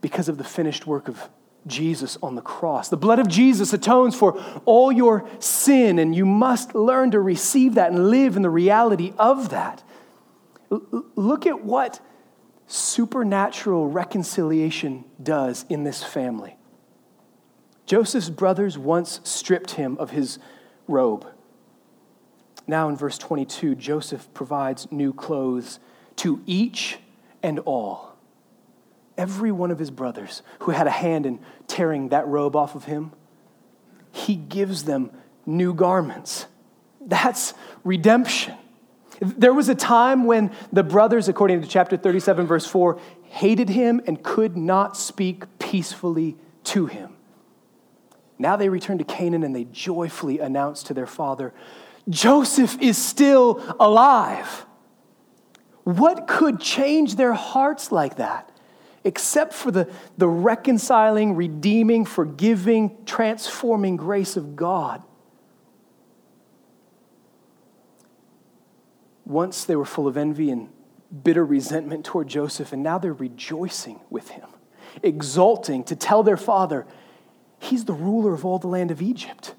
because 0.00 0.30
of 0.30 0.38
the 0.38 0.44
finished 0.44 0.86
work 0.86 1.08
of 1.08 1.28
Jesus 1.66 2.16
on 2.22 2.36
the 2.36 2.40
cross. 2.40 2.88
The 2.88 2.96
blood 2.96 3.18
of 3.18 3.28
Jesus 3.28 3.74
atones 3.74 4.16
for 4.16 4.42
all 4.64 4.90
your 4.90 5.28
sin, 5.40 5.98
and 5.98 6.16
you 6.16 6.24
must 6.24 6.74
learn 6.74 7.10
to 7.10 7.20
receive 7.20 7.74
that 7.74 7.92
and 7.92 8.08
live 8.08 8.36
in 8.36 8.40
the 8.40 8.48
reality 8.48 9.12
of 9.18 9.50
that. 9.50 9.84
L- 10.72 11.04
look 11.16 11.44
at 11.44 11.62
what 11.62 12.00
supernatural 12.66 13.90
reconciliation 13.90 15.04
does 15.22 15.66
in 15.68 15.84
this 15.84 16.02
family. 16.02 16.56
Joseph's 17.84 18.30
brothers 18.30 18.78
once 18.78 19.20
stripped 19.22 19.72
him 19.72 19.98
of 19.98 20.12
his 20.12 20.38
robe. 20.86 21.26
Now, 22.68 22.88
in 22.88 22.96
verse 22.96 23.18
22, 23.18 23.74
Joseph 23.74 24.32
provides 24.34 24.86
new 24.92 25.12
clothes 25.12 25.80
to 26.16 26.40
each 26.46 26.98
and 27.42 27.58
all 27.60 28.08
every 29.18 29.50
one 29.50 29.70
of 29.70 29.78
his 29.78 29.90
brothers 29.90 30.42
who 30.60 30.70
had 30.70 30.86
a 30.86 30.90
hand 30.92 31.26
in 31.26 31.40
tearing 31.66 32.08
that 32.10 32.26
robe 32.28 32.54
off 32.56 32.74
of 32.76 32.84
him, 32.84 33.12
he 34.12 34.36
gives 34.36 34.84
them 34.84 35.10
new 35.44 35.74
garments. 35.74 36.46
That's 37.00 37.52
redemption. 37.84 38.54
There 39.20 39.52
was 39.52 39.68
a 39.68 39.74
time 39.74 40.24
when 40.24 40.52
the 40.72 40.84
brothers, 40.84 41.28
according 41.28 41.60
to 41.62 41.66
chapter 41.66 41.96
37, 41.96 42.46
verse 42.46 42.66
4, 42.66 43.00
hated 43.24 43.68
him 43.68 44.00
and 44.06 44.22
could 44.22 44.56
not 44.56 44.96
speak 44.96 45.44
peacefully 45.58 46.36
to 46.64 46.86
him. 46.86 47.14
Now 48.38 48.54
they 48.54 48.68
return 48.68 48.98
to 48.98 49.04
Canaan 49.04 49.42
and 49.42 49.54
they 49.54 49.64
joyfully 49.64 50.38
announce 50.38 50.84
to 50.84 50.94
their 50.94 51.06
father, 51.06 51.52
Joseph 52.08 52.80
is 52.80 52.96
still 52.96 53.62
alive. 53.78 54.66
What 55.84 56.26
could 56.26 56.60
change 56.60 57.16
their 57.16 57.34
hearts 57.34 57.90
like 57.92 58.16
that? 58.16 58.48
except 59.04 59.54
for 59.54 59.70
the, 59.70 59.88
the 60.18 60.28
reconciling, 60.28 61.34
redeeming, 61.34 62.04
forgiving, 62.04 62.96
transforming 63.06 63.96
grace 63.96 64.36
of 64.36 64.54
God. 64.54 65.02
Once 69.24 69.64
they 69.64 69.76
were 69.76 69.84
full 69.84 70.06
of 70.06 70.16
envy 70.16 70.50
and 70.50 70.68
bitter 71.22 71.44
resentment 71.44 72.04
toward 72.04 72.28
Joseph, 72.28 72.72
and 72.72 72.82
now 72.82 72.98
they're 72.98 73.12
rejoicing 73.12 74.00
with 74.10 74.28
him, 74.30 74.48
exulting 75.02 75.84
to 75.84 75.96
tell 75.96 76.22
their 76.22 76.36
father, 76.36 76.86
He's 77.60 77.86
the 77.86 77.92
ruler 77.92 78.34
of 78.34 78.44
all 78.44 78.58
the 78.58 78.68
land 78.68 78.92
of 78.92 79.02
Egypt. 79.02 79.54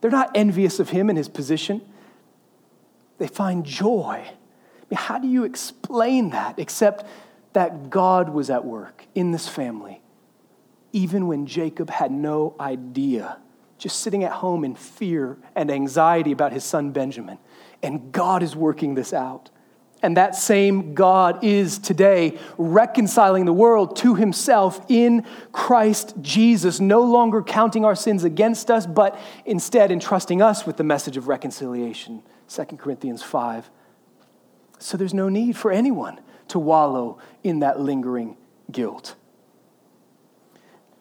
They're 0.00 0.10
not 0.10 0.30
envious 0.34 0.80
of 0.80 0.90
him 0.90 1.08
and 1.08 1.18
his 1.18 1.28
position, 1.28 1.82
they 3.18 3.26
find 3.26 3.64
joy. 3.64 4.24
I 4.24 4.84
mean, 4.90 4.96
how 4.96 5.18
do 5.18 5.26
you 5.26 5.44
explain 5.44 6.30
that 6.30 6.58
except 6.58 7.04
that 7.52 7.90
God 7.90 8.28
was 8.28 8.50
at 8.50 8.64
work 8.64 9.04
in 9.14 9.32
this 9.32 9.48
family, 9.48 10.00
even 10.92 11.26
when 11.26 11.46
Jacob 11.46 11.90
had 11.90 12.12
no 12.12 12.54
idea, 12.60 13.38
just 13.78 14.00
sitting 14.00 14.24
at 14.24 14.32
home 14.32 14.64
in 14.64 14.74
fear 14.74 15.36
and 15.54 15.70
anxiety 15.70 16.32
about 16.32 16.52
his 16.52 16.64
son 16.64 16.90
Benjamin. 16.92 17.38
And 17.82 18.12
God 18.12 18.42
is 18.42 18.54
working 18.54 18.94
this 18.94 19.12
out. 19.12 19.50
And 20.02 20.16
that 20.16 20.36
same 20.36 20.94
God 20.94 21.42
is 21.42 21.78
today 21.78 22.38
reconciling 22.56 23.46
the 23.46 23.52
world 23.52 23.96
to 23.96 24.14
himself 24.14 24.84
in 24.88 25.26
Christ 25.50 26.14
Jesus, 26.20 26.78
no 26.78 27.02
longer 27.02 27.42
counting 27.42 27.84
our 27.84 27.96
sins 27.96 28.22
against 28.22 28.70
us, 28.70 28.86
but 28.86 29.18
instead 29.44 29.90
entrusting 29.90 30.40
us 30.40 30.64
with 30.66 30.76
the 30.76 30.84
message 30.84 31.16
of 31.16 31.26
reconciliation. 31.26 32.22
2 32.48 32.64
Corinthians 32.76 33.22
5. 33.22 33.70
So 34.78 34.96
there's 34.96 35.14
no 35.14 35.28
need 35.28 35.56
for 35.56 35.72
anyone 35.72 36.20
to 36.48 36.58
wallow 36.60 37.18
in 37.42 37.58
that 37.60 37.80
lingering 37.80 38.36
guilt. 38.70 39.16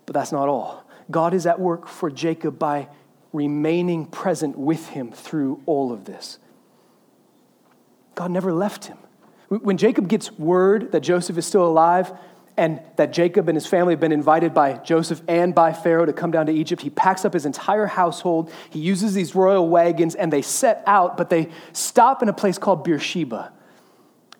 But 0.07 0.13
that's 0.13 0.31
not 0.31 0.49
all. 0.49 0.83
God 1.11 1.33
is 1.33 1.45
at 1.45 1.59
work 1.59 1.87
for 1.87 2.09
Jacob 2.09 2.57
by 2.57 2.89
remaining 3.31 4.05
present 4.07 4.57
with 4.57 4.89
him 4.89 5.11
through 5.11 5.61
all 5.65 5.91
of 5.91 6.05
this. 6.05 6.39
God 8.17 8.31
never 8.31 8.51
left 8.51 8.85
him. 8.85 8.97
When 9.47 9.77
Jacob 9.77 10.09
gets 10.09 10.31
word 10.31 10.91
that 10.91 11.01
Joseph 11.01 11.37
is 11.37 11.45
still 11.45 11.65
alive 11.65 12.11
and 12.57 12.81
that 12.95 13.13
Jacob 13.13 13.47
and 13.47 13.55
his 13.55 13.67
family 13.67 13.93
have 13.93 13.99
been 13.99 14.11
invited 14.11 14.55
by 14.55 14.73
Joseph 14.79 15.21
and 15.27 15.53
by 15.53 15.71
Pharaoh 15.71 16.07
to 16.07 16.13
come 16.13 16.31
down 16.31 16.47
to 16.47 16.51
Egypt, 16.51 16.81
he 16.81 16.89
packs 16.89 17.25
up 17.25 17.33
his 17.33 17.45
entire 17.45 17.85
household. 17.85 18.51
He 18.71 18.79
uses 18.79 19.13
these 19.13 19.35
royal 19.35 19.69
wagons 19.69 20.15
and 20.15 20.33
they 20.33 20.41
set 20.41 20.81
out, 20.87 21.15
but 21.15 21.29
they 21.29 21.49
stop 21.73 22.23
in 22.23 22.27
a 22.27 22.33
place 22.33 22.57
called 22.57 22.83
Beersheba. 22.83 23.53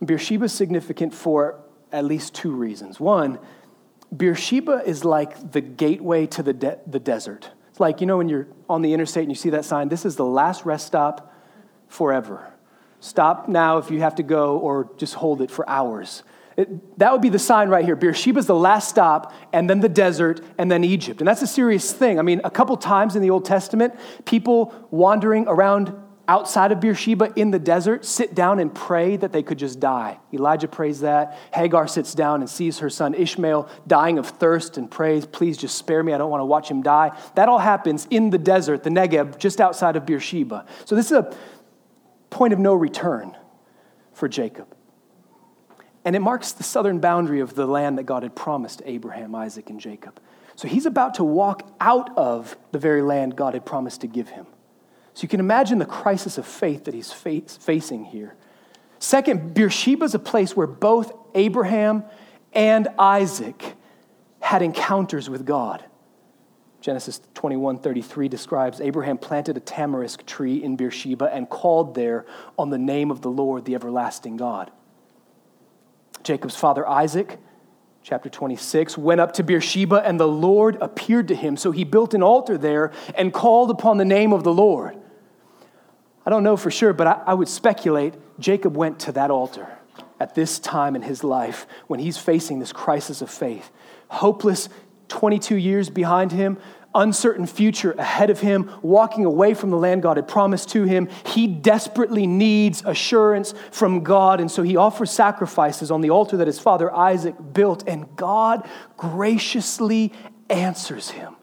Beersheba 0.03 0.45
is 0.45 0.53
significant 0.53 1.13
for 1.13 1.59
at 1.91 2.03
least 2.03 2.33
two 2.33 2.51
reasons. 2.51 2.99
One, 2.99 3.37
Beersheba 4.15 4.81
is 4.87 5.05
like 5.05 5.51
the 5.51 5.61
gateway 5.61 6.25
to 6.25 6.41
the, 6.41 6.53
de- 6.53 6.79
the 6.87 6.99
desert. 6.99 7.51
It's 7.69 7.79
like, 7.79 8.01
you 8.01 8.07
know, 8.07 8.17
when 8.17 8.27
you're 8.27 8.47
on 8.67 8.81
the 8.81 8.91
interstate 8.91 9.21
and 9.21 9.31
you 9.31 9.35
see 9.35 9.51
that 9.51 9.65
sign, 9.65 9.89
this 9.89 10.03
is 10.03 10.15
the 10.15 10.25
last 10.25 10.65
rest 10.65 10.87
stop 10.87 11.31
forever. 11.87 12.51
Stop 12.99 13.47
now 13.47 13.77
if 13.77 13.91
you 13.91 13.99
have 14.01 14.15
to 14.15 14.23
go, 14.23 14.57
or 14.57 14.89
just 14.97 15.15
hold 15.15 15.41
it 15.41 15.51
for 15.51 15.69
hours. 15.69 16.23
It, 16.57 16.97
that 16.97 17.11
would 17.11 17.21
be 17.21 17.29
the 17.29 17.39
sign 17.39 17.69
right 17.69 17.85
here. 17.85 17.95
Beersheba 17.95 18.39
is 18.39 18.47
the 18.47 18.55
last 18.55 18.89
stop, 18.89 19.33
and 19.53 19.69
then 19.69 19.79
the 19.79 19.89
desert, 19.89 20.41
and 20.57 20.71
then 20.71 20.83
Egypt. 20.83 21.21
And 21.21 21.27
that's 21.27 21.43
a 21.43 21.47
serious 21.47 21.93
thing. 21.93 22.17
I 22.17 22.23
mean, 22.23 22.41
a 22.43 22.49
couple 22.49 22.75
times 22.77 23.15
in 23.15 23.21
the 23.21 23.29
Old 23.29 23.45
Testament, 23.45 23.93
people 24.25 24.73
wandering 24.89 25.47
around 25.47 25.93
outside 26.27 26.71
of 26.71 26.79
Beersheba 26.79 27.31
in 27.35 27.51
the 27.51 27.59
desert 27.59 28.03
sit 28.03 28.35
down 28.35 28.59
and 28.59 28.73
pray 28.73 29.15
that 29.15 29.31
they 29.31 29.43
could 29.43 29.57
just 29.57 29.79
die. 29.79 30.19
Elijah 30.33 30.67
prays 30.67 30.99
that. 31.01 31.37
Hagar 31.53 31.87
sits 31.87 32.13
down 32.13 32.41
and 32.41 32.49
sees 32.49 32.79
her 32.79 32.89
son 32.89 33.13
Ishmael 33.13 33.69
dying 33.87 34.17
of 34.17 34.27
thirst 34.27 34.77
and 34.77 34.91
prays, 34.91 35.25
Please 35.25 35.57
just 35.57 35.77
spare 35.77 36.03
me. 36.03 36.13
I 36.13 36.17
don't 36.17 36.29
want 36.29 36.41
to 36.41 36.45
watch 36.45 36.69
him 36.69 36.81
die. 36.81 37.17
That 37.35 37.47
all 37.47 37.59
happens 37.59 38.07
in 38.09 38.29
the 38.29 38.37
desert, 38.37 38.83
the 38.83 38.89
Negev, 38.89 39.37
just 39.37 39.61
outside 39.61 39.95
of 39.95 40.05
Beersheba. 40.05 40.65
So 40.85 40.95
this 40.95 41.07
is 41.07 41.13
a 41.13 41.33
point 42.37 42.53
of 42.53 42.59
no 42.59 42.75
return 42.75 43.35
for 44.13 44.27
Jacob. 44.27 44.67
And 46.05 46.15
it 46.15 46.19
marks 46.19 46.51
the 46.51 46.63
southern 46.63 46.99
boundary 46.99 47.39
of 47.39 47.55
the 47.55 47.65
land 47.65 47.97
that 47.97 48.03
God 48.03 48.21
had 48.21 48.35
promised 48.35 48.83
Abraham, 48.85 49.33
Isaac, 49.33 49.71
and 49.71 49.79
Jacob. 49.79 50.19
So 50.55 50.67
he's 50.67 50.85
about 50.85 51.15
to 51.15 51.23
walk 51.23 51.67
out 51.81 52.15
of 52.15 52.55
the 52.71 52.77
very 52.77 53.01
land 53.01 53.35
God 53.35 53.55
had 53.55 53.65
promised 53.65 54.01
to 54.01 54.07
give 54.07 54.29
him. 54.29 54.45
So 55.15 55.23
you 55.23 55.27
can 55.27 55.39
imagine 55.39 55.79
the 55.79 55.85
crisis 55.85 56.37
of 56.37 56.45
faith 56.45 56.83
that 56.83 56.93
he's 56.93 57.11
facing 57.11 58.05
here. 58.05 58.35
Second, 58.99 59.55
Beersheba 59.55 60.05
is 60.05 60.13
a 60.13 60.19
place 60.19 60.55
where 60.55 60.67
both 60.67 61.11
Abraham 61.33 62.03
and 62.53 62.87
Isaac 62.99 63.73
had 64.39 64.61
encounters 64.61 65.27
with 65.27 65.43
God. 65.43 65.83
Genesis 66.87 67.19
21 67.33 67.79
33 67.79 68.29
describes 68.29 68.79
Abraham 68.79 69.17
planted 69.17 69.57
a 69.57 69.59
tamarisk 69.59 70.25
tree 70.25 70.63
in 70.63 70.77
Beersheba 70.77 71.25
and 71.25 71.49
called 71.49 71.95
there 71.95 72.25
on 72.57 72.69
the 72.69 72.77
name 72.77 73.11
of 73.11 73.21
the 73.21 73.29
Lord, 73.29 73.65
the 73.65 73.75
everlasting 73.75 74.37
God. 74.37 74.71
Jacob's 76.23 76.55
father 76.55 76.87
Isaac 76.87 77.39
chapter 78.03 78.29
26, 78.29 78.97
went 78.97 79.19
up 79.19 79.33
to 79.33 79.43
Beersheba, 79.43 80.01
and 80.05 80.17
the 80.17 80.29
Lord 80.29 80.77
appeared 80.79 81.27
to 81.27 81.35
him. 81.35 81.57
So 81.57 81.71
he 81.71 81.83
built 81.83 82.13
an 82.13 82.23
altar 82.23 82.57
there 82.57 82.93
and 83.15 83.33
called 83.33 83.69
upon 83.69 83.97
the 83.97 84.05
name 84.05 84.31
of 84.31 84.45
the 84.45 84.53
Lord. 84.53 84.95
I 86.25 86.29
don't 86.29 86.43
know 86.43 86.55
for 86.55 86.71
sure, 86.71 86.93
but 86.93 87.05
I, 87.05 87.21
I 87.25 87.33
would 87.33 87.49
speculate 87.49 88.13
Jacob 88.39 88.77
went 88.77 88.97
to 89.01 89.11
that 89.11 89.29
altar 89.29 89.77
at 90.21 90.35
this 90.35 90.57
time 90.57 90.95
in 90.95 91.01
his 91.01 91.21
life 91.21 91.67
when 91.87 91.99
he's 91.99 92.17
facing 92.17 92.59
this 92.59 92.71
crisis 92.71 93.21
of 93.21 93.29
faith. 93.29 93.71
Hopeless 94.07 94.69
22 95.09 95.55
years 95.55 95.89
behind 95.89 96.31
him, 96.31 96.57
uncertain 96.95 97.45
future 97.45 97.91
ahead 97.93 98.29
of 98.29 98.39
him, 98.39 98.71
walking 98.81 99.25
away 99.25 99.53
from 99.53 99.69
the 99.69 99.77
land 99.77 100.01
God 100.01 100.17
had 100.17 100.27
promised 100.27 100.69
to 100.69 100.83
him. 100.83 101.09
He 101.25 101.47
desperately 101.47 102.27
needs 102.27 102.83
assurance 102.85 103.53
from 103.71 104.03
God, 104.03 104.39
and 104.39 104.49
so 104.49 104.63
he 104.63 104.75
offers 104.75 105.11
sacrifices 105.11 105.91
on 105.91 106.01
the 106.01 106.09
altar 106.09 106.37
that 106.37 106.47
his 106.47 106.59
father 106.59 106.93
Isaac 106.93 107.35
built, 107.53 107.87
and 107.87 108.15
God 108.15 108.67
graciously 108.97 110.13
answers 110.49 111.11
him 111.11 111.35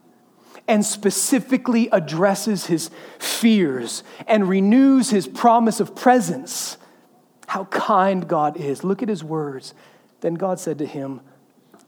and 0.67 0.85
specifically 0.85 1.89
addresses 1.93 2.67
his 2.67 2.91
fears 3.19 4.03
and 4.27 4.49
renews 4.49 5.11
his 5.11 5.29
promise 5.29 5.81
of 5.81 5.95
presence. 5.95 6.79
How 7.47 7.65
kind 7.67 8.27
God 8.27 8.57
is. 8.57 8.83
Look 8.83 9.03
at 9.03 9.09
his 9.09 9.23
words. 9.23 9.75
Then 10.21 10.35
God 10.35 10.59
said 10.59 10.79
to 10.79 10.87
him, 10.87 11.21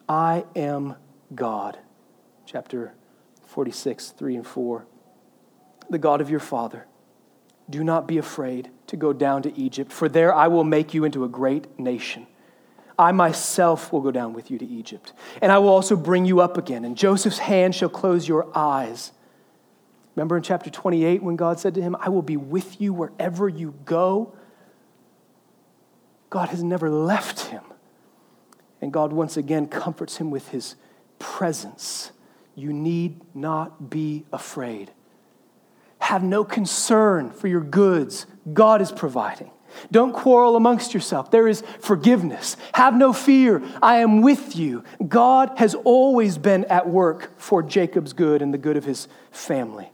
I 0.09 0.45
am 0.55 0.97
God. 1.35 1.79
Chapter 2.45 2.93
46, 3.57 4.11
3 4.11 4.37
and 4.37 4.47
4. 4.47 4.87
The 5.89 5.97
God 5.97 6.21
of 6.21 6.29
your 6.29 6.41
father. 6.41 6.87
Do 7.71 7.83
not 7.83 8.07
be 8.07 8.19
afraid 8.19 8.71
to 8.89 8.99
go 8.99 9.15
down 9.15 9.41
to 9.45 9.59
Egypt, 9.59 9.91
for 9.91 10.11
there 10.11 10.35
I 10.35 10.47
will 10.49 10.63
make 10.63 10.93
you 10.93 11.05
into 11.05 11.25
a 11.25 11.29
great 11.29 11.79
nation. 11.79 12.27
I 12.99 13.13
myself 13.13 13.95
will 13.95 14.03
go 14.03 14.11
down 14.11 14.35
with 14.35 14.51
you 14.51 14.59
to 14.59 14.67
Egypt, 14.67 15.15
and 15.41 15.51
I 15.51 15.57
will 15.57 15.71
also 15.71 15.97
bring 15.97 16.27
you 16.27 16.41
up 16.41 16.59
again, 16.59 16.85
and 16.85 16.99
Joseph's 16.99 17.39
hand 17.39 17.75
shall 17.75 17.89
close 17.89 18.29
your 18.29 18.47
eyes. 18.55 19.13
Remember 20.15 20.37
in 20.37 20.43
chapter 20.43 20.69
28 20.69 21.23
when 21.23 21.37
God 21.37 21.59
said 21.59 21.75
to 21.77 21.81
him, 21.81 21.97
I 21.99 22.11
will 22.11 22.21
be 22.21 22.37
with 22.37 22.79
you 22.79 22.93
wherever 22.93 23.49
you 23.49 23.73
go? 23.87 24.37
God 26.29 26.51
has 26.51 26.63
never 26.63 26.91
left 26.91 27.47
him. 27.47 27.65
And 28.83 28.93
God 28.93 29.15
once 29.15 29.39
again 29.39 29.67
comforts 29.67 30.19
him 30.19 30.31
with 30.31 30.49
his 30.49 30.75
presence. 31.19 32.13
You 32.57 32.73
need 32.73 33.21
not 33.35 33.91
be 33.91 34.25
afraid. 34.33 34.91
Have 35.99 36.25
no 36.25 36.43
concern 36.43 37.31
for 37.31 37.47
your 37.47 37.61
goods, 37.61 38.27
God 38.53 38.81
is 38.81 38.91
providing. 38.91 39.51
Don't 39.91 40.13
quarrel 40.13 40.57
amongst 40.57 40.95
yourself. 40.95 41.31
There 41.31 41.47
is 41.47 41.63
forgiveness. 41.81 42.57
Have 42.73 42.95
no 42.95 43.13
fear. 43.13 43.63
I 43.83 43.97
am 43.97 44.23
with 44.23 44.57
you. 44.57 44.85
God 45.07 45.53
has 45.57 45.75
always 45.75 46.39
been 46.39 46.65
at 46.67 46.89
work 46.89 47.39
for 47.39 47.63
Jacob's 47.63 48.15
good 48.15 48.41
and 48.41 48.55
the 48.55 48.59
good 48.59 48.77
of 48.77 48.85
his 48.85 49.07
family. 49.31 49.93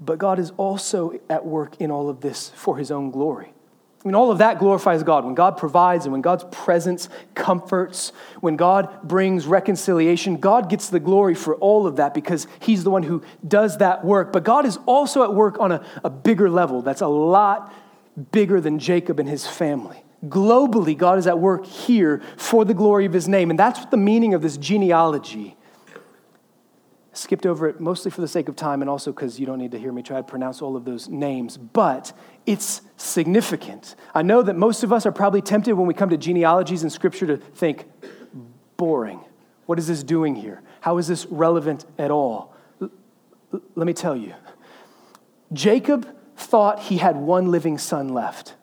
But 0.00 0.18
God 0.18 0.38
is 0.38 0.52
also 0.56 1.18
at 1.28 1.44
work 1.44 1.76
in 1.80 1.90
all 1.90 2.08
of 2.08 2.20
this 2.20 2.50
for 2.54 2.78
his 2.78 2.90
own 2.90 3.10
glory. 3.10 3.52
I 4.04 4.08
mean, 4.08 4.14
all 4.14 4.30
of 4.30 4.38
that 4.38 4.58
glorifies 4.58 5.02
God. 5.02 5.24
When 5.24 5.34
God 5.34 5.56
provides 5.56 6.04
and 6.04 6.12
when 6.12 6.20
God's 6.20 6.44
presence 6.50 7.08
comforts, 7.34 8.12
when 8.40 8.56
God 8.56 9.02
brings 9.02 9.46
reconciliation, 9.46 10.36
God 10.36 10.68
gets 10.68 10.90
the 10.90 11.00
glory 11.00 11.34
for 11.34 11.54
all 11.54 11.86
of 11.86 11.96
that 11.96 12.12
because 12.12 12.46
He's 12.60 12.84
the 12.84 12.90
one 12.90 13.02
who 13.02 13.22
does 13.48 13.78
that 13.78 14.04
work. 14.04 14.30
But 14.30 14.44
God 14.44 14.66
is 14.66 14.78
also 14.84 15.22
at 15.22 15.32
work 15.32 15.58
on 15.58 15.72
a, 15.72 15.84
a 16.04 16.10
bigger 16.10 16.50
level 16.50 16.82
that's 16.82 17.00
a 17.00 17.08
lot 17.08 17.72
bigger 18.32 18.60
than 18.60 18.78
Jacob 18.78 19.18
and 19.18 19.28
his 19.28 19.46
family. 19.46 20.04
Globally, 20.26 20.96
God 20.96 21.18
is 21.18 21.26
at 21.26 21.38
work 21.38 21.66
here 21.66 22.22
for 22.36 22.64
the 22.64 22.74
glory 22.74 23.04
of 23.04 23.12
his 23.12 23.28
name. 23.28 23.50
And 23.50 23.58
that's 23.58 23.80
what 23.80 23.90
the 23.90 23.96
meaning 23.96 24.34
of 24.34 24.42
this 24.42 24.56
genealogy. 24.56 25.56
I 25.94 27.16
skipped 27.16 27.46
over 27.46 27.68
it 27.68 27.80
mostly 27.80 28.10
for 28.10 28.20
the 28.20 28.28
sake 28.28 28.48
of 28.48 28.56
time 28.56 28.80
and 28.80 28.90
also 28.90 29.12
because 29.12 29.38
you 29.38 29.46
don't 29.46 29.58
need 29.58 29.72
to 29.72 29.78
hear 29.78 29.92
me 29.92 30.02
try 30.02 30.16
to 30.16 30.22
pronounce 30.22 30.62
all 30.62 30.76
of 30.76 30.84
those 30.84 31.08
names, 31.08 31.56
but 31.56 32.12
it's 32.46 32.82
significant. 32.96 33.94
I 34.14 34.22
know 34.22 34.42
that 34.42 34.54
most 34.54 34.82
of 34.82 34.92
us 34.92 35.06
are 35.06 35.12
probably 35.12 35.42
tempted 35.42 35.74
when 35.74 35.86
we 35.86 35.94
come 35.94 36.10
to 36.10 36.16
genealogies 36.16 36.82
in 36.82 36.90
Scripture 36.90 37.26
to 37.26 37.36
think, 37.36 37.86
boring. 38.76 39.20
What 39.66 39.78
is 39.78 39.86
this 39.86 40.02
doing 40.02 40.34
here? 40.34 40.62
How 40.80 40.98
is 40.98 41.08
this 41.08 41.26
relevant 41.26 41.86
at 41.98 42.10
all? 42.10 42.54
L- 42.82 42.90
let 43.74 43.86
me 43.86 43.92
tell 43.92 44.16
you. 44.16 44.34
Jacob 45.52 46.06
thought 46.36 46.80
he 46.80 46.98
had 46.98 47.16
one 47.16 47.50
living 47.50 47.78
son 47.78 48.08
left. 48.08 48.54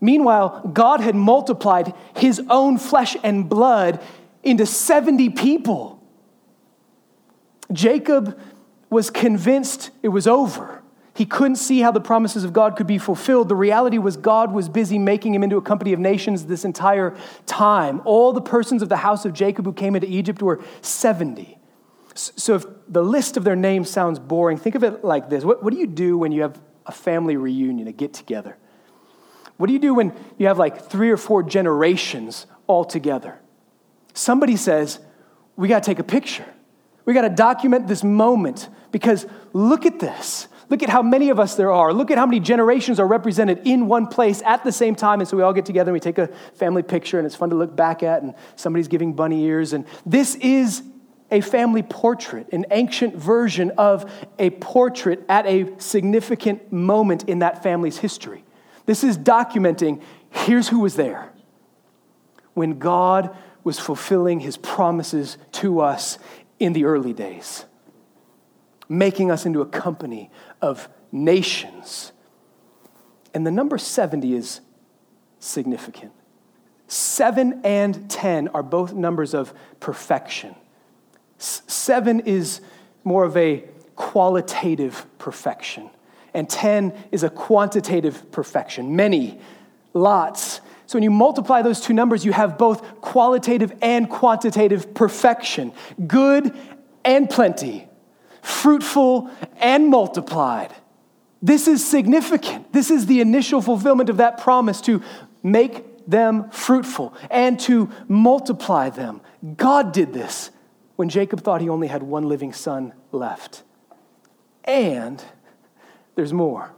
Meanwhile, 0.00 0.70
God 0.72 1.00
had 1.00 1.14
multiplied 1.14 1.94
his 2.16 2.40
own 2.50 2.78
flesh 2.78 3.16
and 3.22 3.48
blood 3.48 4.02
into 4.42 4.66
70 4.66 5.30
people. 5.30 6.02
Jacob 7.72 8.38
was 8.90 9.10
convinced 9.10 9.90
it 10.02 10.08
was 10.08 10.26
over. 10.26 10.82
He 11.16 11.24
couldn't 11.24 11.56
see 11.56 11.80
how 11.80 11.90
the 11.90 12.00
promises 12.00 12.44
of 12.44 12.52
God 12.52 12.76
could 12.76 12.86
be 12.86 12.98
fulfilled. 12.98 13.48
The 13.48 13.56
reality 13.56 13.96
was, 13.96 14.18
God 14.18 14.52
was 14.52 14.68
busy 14.68 14.98
making 14.98 15.34
him 15.34 15.42
into 15.42 15.56
a 15.56 15.62
company 15.62 15.94
of 15.94 15.98
nations 15.98 16.44
this 16.44 16.64
entire 16.64 17.16
time. 17.46 18.02
All 18.04 18.32
the 18.34 18.42
persons 18.42 18.82
of 18.82 18.90
the 18.90 18.98
house 18.98 19.24
of 19.24 19.32
Jacob 19.32 19.64
who 19.64 19.72
came 19.72 19.94
into 19.94 20.08
Egypt 20.08 20.42
were 20.42 20.62
70. 20.82 21.58
So 22.14 22.54
if 22.54 22.64
the 22.88 23.02
list 23.02 23.36
of 23.36 23.44
their 23.44 23.56
names 23.56 23.88
sounds 23.88 24.18
boring, 24.18 24.58
think 24.58 24.74
of 24.74 24.84
it 24.84 25.04
like 25.04 25.28
this 25.30 25.44
what, 25.44 25.62
what 25.62 25.72
do 25.72 25.78
you 25.78 25.86
do 25.86 26.18
when 26.18 26.32
you 26.32 26.42
have 26.42 26.60
a 26.84 26.92
family 26.92 27.36
reunion, 27.36 27.88
a 27.88 27.92
get 27.92 28.12
together? 28.12 28.56
What 29.56 29.68
do 29.68 29.72
you 29.72 29.78
do 29.78 29.94
when 29.94 30.12
you 30.38 30.46
have 30.48 30.58
like 30.58 30.90
three 30.90 31.10
or 31.10 31.16
four 31.16 31.42
generations 31.42 32.46
all 32.66 32.84
together? 32.84 33.38
Somebody 34.12 34.56
says, 34.56 34.98
We 35.56 35.68
got 35.68 35.82
to 35.82 35.86
take 35.86 35.98
a 35.98 36.04
picture. 36.04 36.46
We 37.06 37.14
got 37.14 37.22
to 37.22 37.30
document 37.30 37.86
this 37.86 38.04
moment 38.04 38.68
because 38.90 39.26
look 39.52 39.86
at 39.86 40.00
this. 40.00 40.48
Look 40.68 40.82
at 40.82 40.88
how 40.88 41.02
many 41.02 41.30
of 41.30 41.38
us 41.38 41.54
there 41.54 41.70
are. 41.70 41.92
Look 41.92 42.10
at 42.10 42.18
how 42.18 42.26
many 42.26 42.40
generations 42.40 42.98
are 42.98 43.06
represented 43.06 43.62
in 43.64 43.86
one 43.86 44.06
place 44.06 44.42
at 44.42 44.64
the 44.64 44.72
same 44.72 44.94
time. 44.94 45.20
And 45.20 45.28
so 45.28 45.36
we 45.36 45.42
all 45.42 45.52
get 45.52 45.64
together 45.64 45.90
and 45.90 45.94
we 45.94 46.00
take 46.00 46.18
a 46.18 46.28
family 46.54 46.82
picture, 46.82 47.18
and 47.18 47.26
it's 47.26 47.36
fun 47.36 47.50
to 47.50 47.56
look 47.56 47.76
back 47.76 48.02
at, 48.02 48.22
and 48.22 48.34
somebody's 48.56 48.88
giving 48.88 49.12
bunny 49.12 49.44
ears. 49.44 49.72
And 49.72 49.84
this 50.04 50.34
is 50.36 50.82
a 51.30 51.40
family 51.40 51.82
portrait, 51.82 52.48
an 52.52 52.66
ancient 52.70 53.16
version 53.16 53.72
of 53.72 54.10
a 54.38 54.50
portrait 54.50 55.24
at 55.28 55.46
a 55.46 55.72
significant 55.78 56.72
moment 56.72 57.24
in 57.28 57.40
that 57.40 57.62
family's 57.62 57.98
history. 57.98 58.44
This 58.86 59.02
is 59.02 59.18
documenting 59.18 60.00
here's 60.30 60.68
who 60.68 60.80
was 60.80 60.96
there 60.96 61.32
when 62.54 62.78
God 62.78 63.36
was 63.64 63.78
fulfilling 63.78 64.40
his 64.40 64.56
promises 64.56 65.38
to 65.52 65.80
us 65.80 66.18
in 66.58 66.72
the 66.72 66.84
early 66.84 67.12
days, 67.12 67.64
making 68.88 69.30
us 69.30 69.44
into 69.44 69.60
a 69.60 69.66
company 69.66 70.30
of 70.60 70.88
nations. 71.12 72.12
And 73.34 73.46
the 73.46 73.50
number 73.50 73.78
70 73.78 74.34
is 74.34 74.60
significant. 75.38 76.12
Seven 76.88 77.60
and 77.64 78.08
10 78.10 78.48
are 78.48 78.62
both 78.62 78.92
numbers 78.94 79.34
of 79.34 79.52
perfection. 79.80 80.54
Seven 81.38 82.20
is 82.20 82.60
more 83.04 83.24
of 83.24 83.36
a 83.36 83.64
qualitative 83.94 85.06
perfection, 85.18 85.90
and 86.34 86.48
10 86.48 86.92
is 87.12 87.24
a 87.24 87.30
quantitative 87.30 88.30
perfection. 88.30 88.94
Many, 88.96 89.38
lots. 89.94 90.60
So 90.86 90.96
when 90.96 91.02
you 91.02 91.10
multiply 91.10 91.62
those 91.62 91.80
two 91.80 91.92
numbers, 91.92 92.24
you 92.24 92.32
have 92.32 92.56
both 92.56 93.00
qualitative 93.00 93.72
and 93.82 94.08
quantitative 94.08 94.94
perfection, 94.94 95.72
good 96.06 96.54
and 97.04 97.28
plenty, 97.28 97.88
fruitful 98.46 99.28
and 99.56 99.88
multiplied. 99.88 100.72
This 101.42 101.66
is 101.66 101.84
significant. 101.84 102.72
This 102.72 102.92
is 102.92 103.06
the 103.06 103.20
initial 103.20 103.60
fulfillment 103.60 104.08
of 104.08 104.18
that 104.18 104.38
promise 104.38 104.80
to 104.82 105.02
make 105.42 106.06
them 106.06 106.48
fruitful 106.50 107.12
and 107.28 107.58
to 107.60 107.90
multiply 108.06 108.88
them. 108.88 109.20
God 109.56 109.92
did 109.92 110.12
this 110.12 110.50
when 110.94 111.08
Jacob 111.08 111.40
thought 111.40 111.60
he 111.60 111.68
only 111.68 111.88
had 111.88 112.04
one 112.04 112.28
living 112.28 112.52
son 112.52 112.92
left. 113.10 113.64
And 114.62 115.22
there's 116.14 116.32
more. 116.32 116.72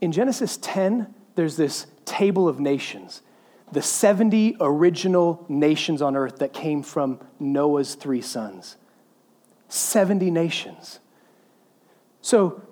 In 0.00 0.10
Genesis 0.10 0.58
10, 0.60 1.14
there's 1.36 1.56
this 1.56 1.86
table 2.04 2.48
of 2.48 2.58
nations, 2.58 3.22
the 3.70 3.82
70 3.82 4.56
original 4.60 5.46
nations 5.48 6.02
on 6.02 6.16
earth 6.16 6.38
that 6.38 6.52
came 6.52 6.82
from 6.82 7.20
Noah's 7.38 7.94
three 7.94 8.20
sons. 8.20 8.76
70 9.70 10.30
nations. 10.30 10.98
So 12.20 12.62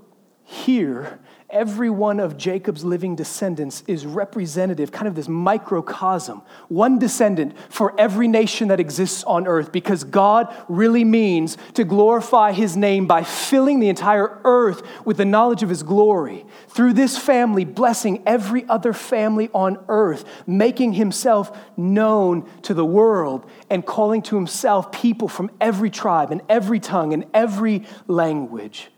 here, 0.44 1.20
every 1.50 1.88
one 1.88 2.20
of 2.20 2.37
Jacob's 2.37 2.84
living 2.84 3.16
descendants 3.16 3.82
is 3.87 4.04
representative, 4.04 4.92
kind 4.92 5.08
of 5.08 5.14
this 5.14 5.28
microcosm, 5.28 6.42
one 6.68 6.98
descendant 6.98 7.56
for 7.70 7.98
every 7.98 8.28
nation 8.28 8.68
that 8.68 8.80
exists 8.80 9.24
on 9.24 9.46
earth, 9.46 9.72
because 9.72 10.04
God 10.04 10.54
really 10.68 11.04
means 11.04 11.56
to 11.74 11.84
glorify 11.84 12.52
his 12.52 12.76
name 12.76 13.06
by 13.06 13.24
filling 13.24 13.80
the 13.80 13.88
entire 13.88 14.40
earth 14.44 14.82
with 15.06 15.16
the 15.16 15.24
knowledge 15.24 15.62
of 15.62 15.70
his 15.70 15.82
glory. 15.82 16.44
Through 16.68 16.92
this 16.92 17.16
family, 17.16 17.64
blessing 17.64 18.22
every 18.26 18.68
other 18.68 18.92
family 18.92 19.48
on 19.54 19.82
earth, 19.88 20.24
making 20.46 20.92
himself 20.92 21.56
known 21.78 22.48
to 22.62 22.74
the 22.74 22.84
world, 22.84 23.48
and 23.70 23.87
calling 23.87 24.20
to 24.22 24.37
himself 24.37 24.92
people 24.92 25.28
from 25.28 25.50
every 25.61 25.88
tribe 25.88 26.30
and 26.30 26.42
every 26.48 26.78
tongue 26.78 27.14
and 27.14 27.24
every 27.32 27.87
language. 28.06 28.90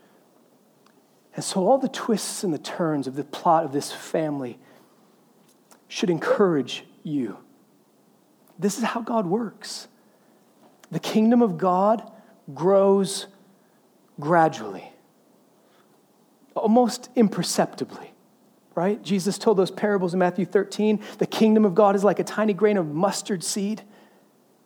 And 1.35 1.45
so, 1.45 1.67
all 1.67 1.79
the 1.79 1.89
twists 1.89 2.43
and 2.43 2.53
the 2.53 2.59
turns 2.59 3.07
of 3.07 3.15
the 3.15 3.25
plot 3.25 3.65
of 3.65 3.73
this 3.73 3.93
family 3.93 4.59
should 5.89 6.11
encourage 6.11 6.85
you. 7.03 7.37
This 8.59 8.79
is 8.79 8.85
how 8.85 9.01
God 9.01 9.27
works. 9.27 9.89
The 10.91 11.01
kingdom 11.01 11.41
of 11.41 11.57
God 11.57 12.11
grows 12.53 13.27
gradually, 14.19 14.91
almost 16.55 17.09
imperceptibly, 17.15 18.13
right? 18.75 19.03
Jesus 19.03 19.39
told 19.39 19.57
those 19.57 19.71
parables 19.71 20.13
in 20.13 20.19
Matthew 20.19 20.45
13 20.45 21.01
the 21.19 21.27
kingdom 21.27 21.65
of 21.65 21.75
God 21.75 21.95
is 21.95 22.05
like 22.05 22.19
a 22.19 22.25
tiny 22.25 22.53
grain 22.53 22.77
of 22.77 22.87
mustard 22.87 23.45
seed, 23.45 23.83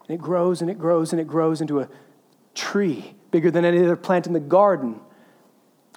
and 0.09 0.15
it 0.15 0.21
grows 0.21 0.63
and 0.63 0.71
it 0.71 0.79
grows 0.79 1.13
and 1.13 1.21
it 1.21 1.27
grows 1.27 1.61
into 1.61 1.81
a 1.81 1.89
tree 2.55 3.15
bigger 3.31 3.51
than 3.51 3.65
any 3.65 3.79
other 3.79 3.97
plant 3.97 4.27
in 4.27 4.33
the 4.33 4.41
garden 4.41 5.01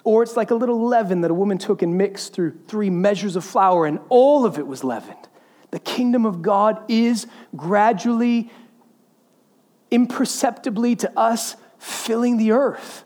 or 0.04 0.22
it's 0.22 0.36
like 0.36 0.50
a 0.50 0.54
little 0.54 0.86
leaven 0.86 1.22
that 1.22 1.30
a 1.30 1.34
woman 1.34 1.58
took 1.58 1.82
and 1.82 1.96
mixed 1.98 2.32
through 2.32 2.58
three 2.66 2.90
measures 2.90 3.36
of 3.36 3.44
flour, 3.44 3.86
and 3.86 3.98
all 4.08 4.44
of 4.44 4.58
it 4.58 4.66
was 4.66 4.84
leavened. 4.84 5.28
The 5.70 5.78
kingdom 5.78 6.24
of 6.24 6.40
God 6.42 6.82
is 6.88 7.26
gradually, 7.54 8.50
imperceptibly 9.90 10.96
to 10.96 11.18
us, 11.18 11.56
filling 11.78 12.36
the 12.36 12.52
earth. 12.52 13.04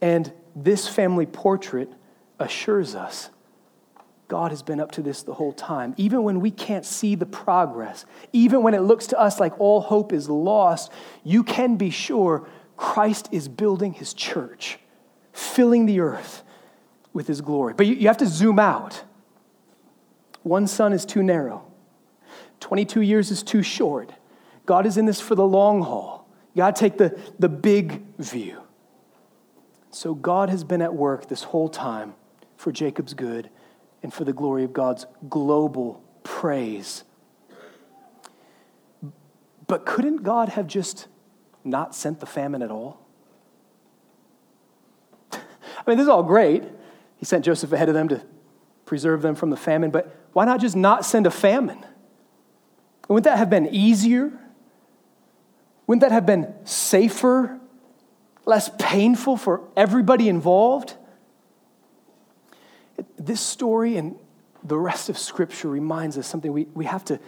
And 0.00 0.32
this 0.56 0.88
family 0.88 1.26
portrait 1.26 1.92
assures 2.38 2.94
us 2.94 3.30
God 4.26 4.50
has 4.50 4.62
been 4.62 4.80
up 4.80 4.92
to 4.92 5.02
this 5.02 5.22
the 5.22 5.34
whole 5.34 5.52
time. 5.52 5.94
Even 5.96 6.24
when 6.24 6.40
we 6.40 6.50
can't 6.50 6.84
see 6.84 7.14
the 7.14 7.26
progress, 7.26 8.06
even 8.32 8.62
when 8.62 8.74
it 8.74 8.80
looks 8.80 9.06
to 9.08 9.20
us 9.20 9.38
like 9.38 9.60
all 9.60 9.82
hope 9.82 10.12
is 10.12 10.28
lost, 10.28 10.90
you 11.22 11.44
can 11.44 11.76
be 11.76 11.90
sure 11.90 12.48
Christ 12.76 13.28
is 13.30 13.48
building 13.48 13.92
his 13.92 14.14
church 14.14 14.78
filling 15.34 15.84
the 15.84 16.00
earth 16.00 16.42
with 17.12 17.26
his 17.26 17.42
glory. 17.42 17.74
But 17.74 17.86
you, 17.86 17.96
you 17.96 18.06
have 18.06 18.16
to 18.18 18.26
zoom 18.26 18.58
out. 18.58 19.02
One 20.42 20.66
son 20.66 20.92
is 20.92 21.04
too 21.04 21.22
narrow, 21.22 21.66
22 22.60 23.02
years 23.02 23.30
is 23.30 23.42
too 23.42 23.62
short. 23.62 24.12
God 24.64 24.86
is 24.86 24.96
in 24.96 25.04
this 25.04 25.20
for 25.20 25.34
the 25.34 25.46
long 25.46 25.82
haul. 25.82 26.26
You 26.54 26.60
got 26.60 26.76
to 26.76 26.80
take 26.80 26.96
the, 26.96 27.18
the 27.38 27.50
big 27.50 28.02
view. 28.16 28.62
So 29.90 30.14
God 30.14 30.48
has 30.48 30.64
been 30.64 30.80
at 30.80 30.94
work 30.94 31.28
this 31.28 31.42
whole 31.42 31.68
time 31.68 32.14
for 32.56 32.72
Jacob's 32.72 33.12
good 33.12 33.50
and 34.02 34.12
for 34.12 34.24
the 34.24 34.32
glory 34.32 34.64
of 34.64 34.72
God's 34.72 35.06
global 35.28 36.02
praise. 36.22 37.04
But 39.66 39.84
couldn't 39.84 40.22
God 40.22 40.50
have 40.50 40.66
just 40.66 41.06
not 41.64 41.94
sent 41.94 42.20
the 42.20 42.26
famine 42.26 42.62
at 42.62 42.70
all? 42.70 43.03
I 45.86 45.90
mean, 45.90 45.98
this 45.98 46.04
is 46.04 46.08
all 46.08 46.22
great. 46.22 46.64
He 47.16 47.24
sent 47.24 47.44
Joseph 47.44 47.72
ahead 47.72 47.88
of 47.88 47.94
them 47.94 48.08
to 48.08 48.22
preserve 48.86 49.22
them 49.22 49.34
from 49.34 49.50
the 49.50 49.56
famine, 49.56 49.90
but 49.90 50.14
why 50.32 50.44
not 50.44 50.60
just 50.60 50.76
not 50.76 51.04
send 51.04 51.26
a 51.26 51.30
famine? 51.30 51.84
Wouldn't 53.08 53.24
that 53.24 53.38
have 53.38 53.50
been 53.50 53.68
easier? 53.68 54.32
Wouldn't 55.86 56.00
that 56.00 56.12
have 56.12 56.26
been 56.26 56.54
safer, 56.64 57.60
less 58.46 58.70
painful 58.78 59.36
for 59.36 59.68
everybody 59.76 60.28
involved? 60.28 60.94
This 63.18 63.40
story 63.40 63.96
and 63.96 64.16
the 64.62 64.78
rest 64.78 65.10
of 65.10 65.18
Scripture 65.18 65.68
reminds 65.68 66.16
us 66.16 66.26
something 66.26 66.52
we, 66.52 66.64
we 66.74 66.86
have 66.86 67.04
to. 67.06 67.20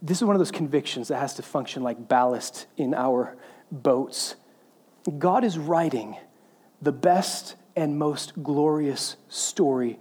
This 0.00 0.18
is 0.18 0.24
one 0.24 0.36
of 0.36 0.40
those 0.40 0.52
convictions 0.52 1.08
that 1.08 1.18
has 1.18 1.34
to 1.34 1.42
function 1.42 1.82
like 1.82 2.08
ballast 2.08 2.66
in 2.76 2.94
our 2.94 3.36
boats. 3.72 4.36
God 5.18 5.44
is 5.44 5.58
writing 5.58 6.16
the 6.80 6.92
best 6.92 7.56
and 7.76 7.98
most 7.98 8.42
glorious 8.42 9.16
story 9.28 9.98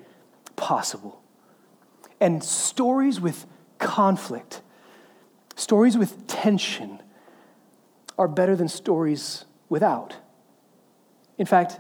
possible. 0.56 1.22
And 2.20 2.44
stories 2.44 3.20
with 3.20 3.46
conflict, 3.78 4.62
stories 5.56 5.98
with 5.98 6.26
tension, 6.28 7.02
are 8.18 8.30
better 8.30 8.56
than 8.56 8.70
stories 8.70 9.44
without. 9.68 10.16
In 11.38 11.46
fact, 11.46 11.80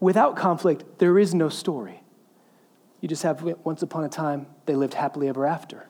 without 0.00 0.36
conflict, 0.36 0.98
there 0.98 1.18
is 1.18 1.34
no 1.34 1.48
story. 1.48 2.02
You 3.00 3.08
just 3.08 3.22
have 3.22 3.42
once 3.64 3.82
upon 3.82 4.04
a 4.04 4.08
time, 4.08 4.46
they 4.66 4.74
lived 4.74 4.94
happily 4.94 5.28
ever 5.28 5.46
after. 5.46 5.88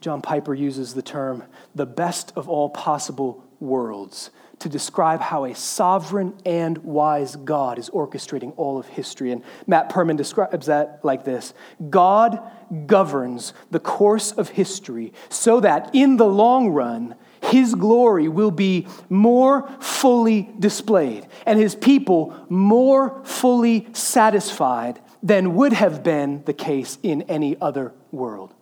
John 0.00 0.22
Piper 0.22 0.54
uses 0.54 0.94
the 0.94 1.02
term 1.02 1.44
the 1.74 1.86
best 1.86 2.32
of 2.36 2.48
all 2.48 2.68
possible 2.68 3.44
worlds 3.60 4.30
to 4.58 4.68
describe 4.68 5.20
how 5.20 5.44
a 5.44 5.54
sovereign 5.54 6.34
and 6.46 6.78
wise 6.78 7.36
God 7.36 7.78
is 7.78 7.90
orchestrating 7.90 8.54
all 8.56 8.78
of 8.78 8.86
history. 8.86 9.30
And 9.30 9.42
Matt 9.66 9.90
Perman 9.90 10.16
describes 10.16 10.66
that 10.66 11.00
like 11.02 11.24
this 11.24 11.52
God 11.90 12.40
governs 12.86 13.52
the 13.70 13.80
course 13.80 14.32
of 14.32 14.48
history 14.50 15.12
so 15.28 15.60
that 15.60 15.90
in 15.94 16.16
the 16.16 16.26
long 16.26 16.70
run, 16.70 17.14
his 17.42 17.74
glory 17.74 18.28
will 18.28 18.50
be 18.50 18.86
more 19.08 19.68
fully 19.78 20.50
displayed 20.58 21.26
and 21.44 21.58
his 21.58 21.74
people 21.74 22.34
more 22.48 23.22
fully 23.24 23.86
satisfied 23.92 25.00
than 25.22 25.54
would 25.54 25.72
have 25.72 26.02
been 26.02 26.42
the 26.44 26.54
case 26.54 26.98
in 27.02 27.22
any 27.22 27.60
other 27.60 27.92
world 28.10 28.54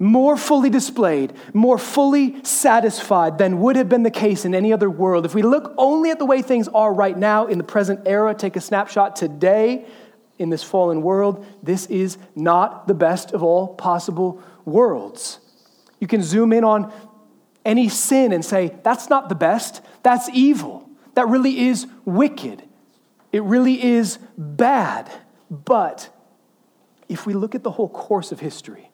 more 0.00 0.34
fully 0.36 0.70
displayed, 0.70 1.34
more 1.52 1.76
fully 1.78 2.42
satisfied 2.42 3.36
than 3.36 3.60
would 3.60 3.76
have 3.76 3.88
been 3.88 4.02
the 4.02 4.10
case 4.10 4.46
in 4.46 4.54
any 4.54 4.72
other 4.72 4.90
world. 4.90 5.26
If 5.26 5.34
we 5.34 5.42
look 5.42 5.74
only 5.76 6.10
at 6.10 6.18
the 6.18 6.24
way 6.24 6.40
things 6.40 6.68
are 6.68 6.92
right 6.92 7.16
now 7.16 7.46
in 7.46 7.58
the 7.58 7.64
present 7.64 8.00
era, 8.06 8.34
take 8.34 8.56
a 8.56 8.62
snapshot 8.62 9.14
today 9.14 9.84
in 10.38 10.48
this 10.48 10.62
fallen 10.62 11.02
world, 11.02 11.44
this 11.62 11.84
is 11.86 12.16
not 12.34 12.88
the 12.88 12.94
best 12.94 13.32
of 13.32 13.42
all 13.42 13.74
possible 13.74 14.42
worlds. 14.64 15.38
You 16.00 16.06
can 16.06 16.22
zoom 16.22 16.54
in 16.54 16.64
on 16.64 16.90
any 17.62 17.90
sin 17.90 18.32
and 18.32 18.42
say, 18.42 18.74
that's 18.82 19.10
not 19.10 19.28
the 19.28 19.34
best, 19.34 19.82
that's 20.02 20.30
evil. 20.32 20.88
That 21.12 21.28
really 21.28 21.66
is 21.66 21.86
wicked. 22.06 22.62
It 23.32 23.42
really 23.42 23.84
is 23.84 24.18
bad. 24.38 25.10
But 25.50 26.08
if 27.06 27.26
we 27.26 27.34
look 27.34 27.54
at 27.54 27.62
the 27.62 27.72
whole 27.72 27.90
course 27.90 28.32
of 28.32 28.40
history, 28.40 28.89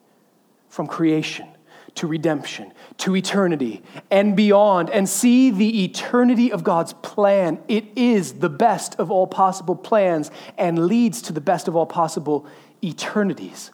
from 0.77 0.85
creation 0.85 1.47
to 1.95 2.05
redemption 2.05 2.71
to 2.97 3.15
eternity 3.15 3.81
and 4.11 4.35
beyond 4.35 4.91
and 4.91 5.09
see 5.09 5.49
the 5.49 5.83
eternity 5.85 6.51
of 6.51 6.63
God's 6.63 6.93
plan. 6.93 7.57
It 7.67 7.85
is 7.95 8.33
the 8.33 8.49
best 8.49 8.93
of 8.99 9.09
all 9.09 9.25
possible 9.25 9.75
plans 9.75 10.29
and 10.55 10.85
leads 10.85 11.23
to 11.23 11.33
the 11.33 11.41
best 11.41 11.67
of 11.67 11.75
all 11.75 11.87
possible 11.87 12.45
eternities. 12.83 13.71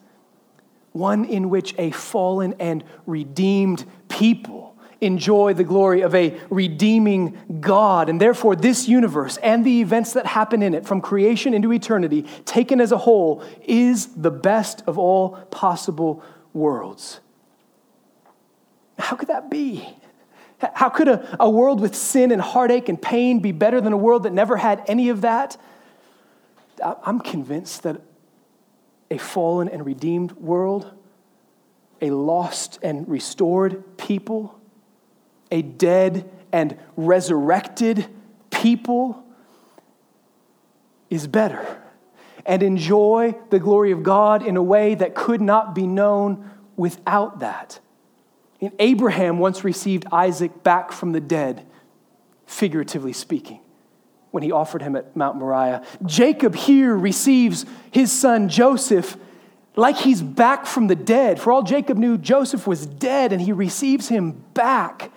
One 0.93 1.25
in 1.25 1.49
which 1.49 1.75
a 1.77 1.91
fallen 1.91 2.55
and 2.57 2.85
redeemed 3.05 3.83
people 4.07 4.77
enjoy 5.01 5.53
the 5.53 5.65
glory 5.65 6.03
of 6.03 6.15
a 6.15 6.39
redeeming 6.49 7.37
God. 7.59 8.07
And 8.07 8.21
therefore, 8.21 8.55
this 8.55 8.87
universe 8.87 9.35
and 9.43 9.65
the 9.65 9.81
events 9.81 10.13
that 10.13 10.25
happen 10.25 10.63
in 10.63 10.73
it, 10.73 10.85
from 10.85 11.01
creation 11.01 11.53
into 11.53 11.73
eternity, 11.73 12.21
taken 12.45 12.79
as 12.79 12.93
a 12.93 12.97
whole, 12.97 13.43
is 13.65 14.05
the 14.15 14.31
best 14.31 14.83
of 14.87 14.97
all 14.97 15.31
possible 15.51 16.23
worlds. 16.53 17.19
How 18.97 19.15
could 19.15 19.27
that 19.29 19.49
be? 19.49 19.87
How 20.73 20.89
could 20.89 21.07
a, 21.07 21.35
a 21.39 21.49
world 21.49 21.81
with 21.81 21.95
sin 21.95 22.31
and 22.31 22.41
heartache 22.41 22.87
and 22.87 23.01
pain 23.01 23.39
be 23.39 23.51
better 23.51 23.81
than 23.81 23.91
a 23.91 23.97
world 23.97 24.23
that 24.23 24.33
never 24.33 24.55
had 24.55 24.83
any 24.87 25.09
of 25.09 25.21
that? 25.21 25.57
I'm 26.83 27.19
convinced 27.19 27.83
that 27.83 28.01
a 29.11 29.17
fallen 29.17 29.67
and 29.67 29.85
redeemed 29.85 30.31
world, 30.33 30.91
a 32.01 32.09
lost 32.09 32.79
and 32.81 33.07
restored 33.07 33.97
people, 33.97 34.59
a 35.51 35.61
dead 35.61 36.29
and 36.51 36.77
resurrected 36.95 38.07
people 38.49 39.23
is 41.09 41.27
better 41.27 41.82
and 42.45 42.61
enjoy 42.61 43.35
the 43.49 43.59
glory 43.59 43.91
of 43.91 44.03
God 44.03 44.45
in 44.45 44.57
a 44.57 44.63
way 44.63 44.95
that 44.95 45.15
could 45.15 45.41
not 45.41 45.73
be 45.73 45.87
known 45.87 46.49
without 46.75 47.39
that. 47.39 47.79
And 48.61 48.71
Abraham 48.79 49.39
once 49.39 49.63
received 49.63 50.05
Isaac 50.11 50.63
back 50.63 50.91
from 50.91 51.11
the 51.11 51.21
dead, 51.21 51.65
figuratively 52.45 53.13
speaking 53.13 53.59
when 54.31 54.41
he 54.41 54.51
offered 54.51 54.81
him 54.81 54.95
at 54.95 55.15
Mount 55.15 55.37
Moriah. 55.37 55.85
Jacob 56.05 56.55
here 56.55 56.95
receives 56.95 57.65
his 57.91 58.11
son 58.11 58.49
Joseph 58.49 59.15
like 59.75 59.97
he's 59.97 60.21
back 60.21 60.65
from 60.65 60.87
the 60.87 60.95
dead. 60.95 61.39
For 61.39 61.51
all 61.51 61.63
Jacob 61.63 61.97
knew, 61.97 62.17
Joseph 62.17 62.65
was 62.65 62.85
dead, 62.85 63.31
and 63.31 63.41
he 63.41 63.51
receives 63.51 64.07
him 64.07 64.43
back. 64.53 65.11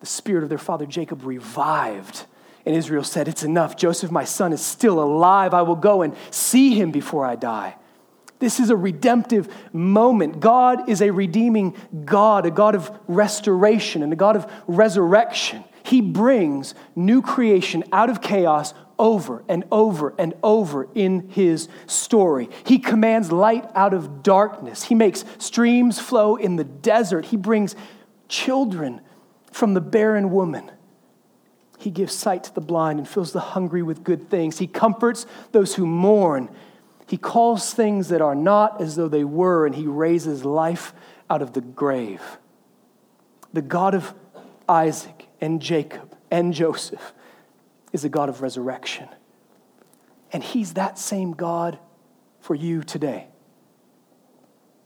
The 0.00 0.06
spirit 0.06 0.42
of 0.42 0.48
their 0.48 0.58
father 0.58 0.86
Jacob 0.86 1.24
revived. 1.24 2.24
And 2.66 2.74
Israel 2.74 3.04
said, 3.04 3.28
It's 3.28 3.44
enough. 3.44 3.76
Joseph, 3.76 4.10
my 4.10 4.24
son, 4.24 4.52
is 4.52 4.60
still 4.60 5.00
alive. 5.00 5.54
I 5.54 5.62
will 5.62 5.76
go 5.76 6.02
and 6.02 6.14
see 6.30 6.74
him 6.74 6.90
before 6.90 7.24
I 7.24 7.36
die. 7.36 7.76
This 8.40 8.60
is 8.60 8.68
a 8.68 8.76
redemptive 8.76 9.48
moment. 9.72 10.40
God 10.40 10.90
is 10.90 11.00
a 11.00 11.10
redeeming 11.10 11.74
God, 12.04 12.44
a 12.44 12.50
God 12.50 12.74
of 12.74 12.90
restoration 13.06 14.02
and 14.02 14.12
a 14.12 14.16
God 14.16 14.36
of 14.36 14.50
resurrection. 14.66 15.64
He 15.84 16.00
brings 16.00 16.74
new 16.96 17.22
creation 17.22 17.84
out 17.92 18.10
of 18.10 18.20
chaos 18.20 18.74
over 18.98 19.44
and 19.48 19.64
over 19.70 20.14
and 20.18 20.34
over 20.42 20.88
in 20.94 21.28
his 21.28 21.68
story. 21.86 22.50
He 22.64 22.78
commands 22.78 23.30
light 23.30 23.70
out 23.74 23.94
of 23.94 24.22
darkness. 24.22 24.82
He 24.82 24.94
makes 24.94 25.24
streams 25.38 26.00
flow 26.00 26.36
in 26.36 26.56
the 26.56 26.64
desert. 26.64 27.26
He 27.26 27.36
brings 27.36 27.76
children 28.28 29.00
from 29.52 29.74
the 29.74 29.80
barren 29.80 30.30
woman. 30.30 30.70
He 31.78 31.90
gives 31.90 32.14
sight 32.14 32.44
to 32.44 32.54
the 32.54 32.60
blind 32.60 32.98
and 32.98 33.08
fills 33.08 33.32
the 33.32 33.40
hungry 33.40 33.82
with 33.82 34.02
good 34.02 34.30
things. 34.30 34.58
He 34.58 34.66
comforts 34.66 35.26
those 35.52 35.74
who 35.74 35.86
mourn. 35.86 36.48
He 37.06 37.16
calls 37.16 37.72
things 37.72 38.08
that 38.08 38.20
are 38.20 38.34
not 38.34 38.80
as 38.80 38.96
though 38.96 39.08
they 39.08 39.24
were, 39.24 39.66
and 39.66 39.74
he 39.74 39.86
raises 39.86 40.44
life 40.44 40.94
out 41.28 41.42
of 41.42 41.52
the 41.52 41.60
grave. 41.60 42.22
The 43.52 43.62
God 43.62 43.94
of 43.94 44.14
Isaac 44.68 45.28
and 45.40 45.60
Jacob 45.62 46.16
and 46.30 46.52
Joseph 46.52 47.12
is 47.92 48.04
a 48.04 48.08
God 48.08 48.28
of 48.28 48.42
resurrection. 48.42 49.08
And 50.32 50.42
He's 50.42 50.74
that 50.74 50.98
same 50.98 51.32
God 51.32 51.78
for 52.40 52.54
you 52.54 52.82
today. 52.82 53.28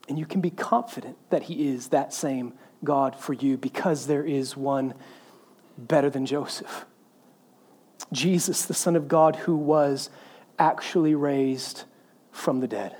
And 0.09 0.18
you 0.18 0.26
can 0.26 0.41
be 0.41 0.51
confident 0.51 1.16
that 1.30 1.45
He 1.45 1.68
is 1.68 1.88
that 1.88 2.12
same 2.12 2.55
God 2.84 3.16
for 3.16 3.32
you 3.32 3.57
because 3.57 4.07
there 4.07 4.24
is 4.24 4.57
one 4.57 4.95
better 5.88 6.10
than 6.10 6.26
Joseph. 6.26 6.84
Jesus, 8.12 8.64
the 8.64 8.74
Son 8.74 8.96
of 8.96 9.08
God, 9.08 9.36
who 9.36 9.56
was 9.56 10.10
actually 10.58 11.14
raised 11.14 11.84
from 12.32 12.60
the 12.60 12.68
dead, 12.68 12.96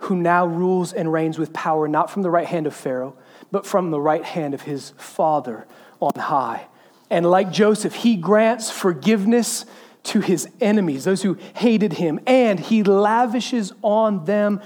who 0.00 0.16
now 0.16 0.46
rules 0.46 0.92
and 0.92 1.12
reigns 1.12 1.38
with 1.38 1.52
power 1.52 1.88
not 1.88 2.10
from 2.10 2.22
the 2.22 2.30
right 2.30 2.46
hand 2.46 2.66
of 2.66 2.74
Pharaoh, 2.74 3.16
but 3.50 3.66
from 3.66 3.90
the 3.90 4.00
right 4.00 4.24
hand 4.24 4.54
of 4.54 4.62
his 4.62 4.90
Father 4.96 5.66
on 6.00 6.12
high. 6.18 6.66
And 7.10 7.28
like 7.28 7.50
Joseph, 7.50 7.94
he 7.94 8.16
grants 8.16 8.70
forgiveness 8.70 9.66
to 10.02 10.20
his 10.20 10.48
enemies, 10.60 11.04
those 11.04 11.22
who 11.22 11.36
hated 11.56 11.94
him, 11.94 12.20
and 12.26 12.58
he 12.58 12.82
lavishes 12.82 13.72
on 13.82 14.24
them 14.24 14.60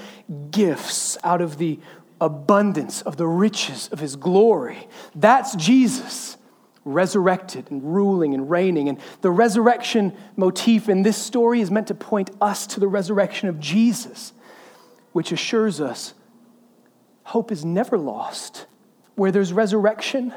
gifts 0.51 1.19
out 1.25 1.41
of 1.41 1.59
the 1.59 1.81
abundance 2.21 3.03
of 3.03 3.17
the 3.17 3.27
riches 3.27 3.89
of 3.89 3.99
his 3.99 4.15
glory. 4.17 4.89
That's 5.15 5.57
Jesus, 5.57 6.37
resurrected 6.85 7.71
and 7.71 7.83
ruling 7.95 8.35
and 8.35 8.51
reigning. 8.51 8.89
And 8.89 8.99
the 9.21 9.31
resurrection 9.31 10.17
motif 10.37 10.89
in 10.89 11.03
this 11.03 11.17
story 11.17 11.61
is 11.61 11.71
meant 11.71 11.89
to 11.89 11.95
point 11.95 12.31
us 12.41 12.67
to 12.69 12.81
the 12.81 12.89
resurrection 12.89 13.49
of 13.49 13.59
Jesus, 13.59 14.33
which 15.13 15.33
assures 15.33 15.81
us 15.81 16.15
hope 17.25 17.51
is 17.51 17.65
never 17.65 17.97
lost. 17.99 18.67
Where 19.15 19.33
there's 19.33 19.53
resurrection, 19.53 20.35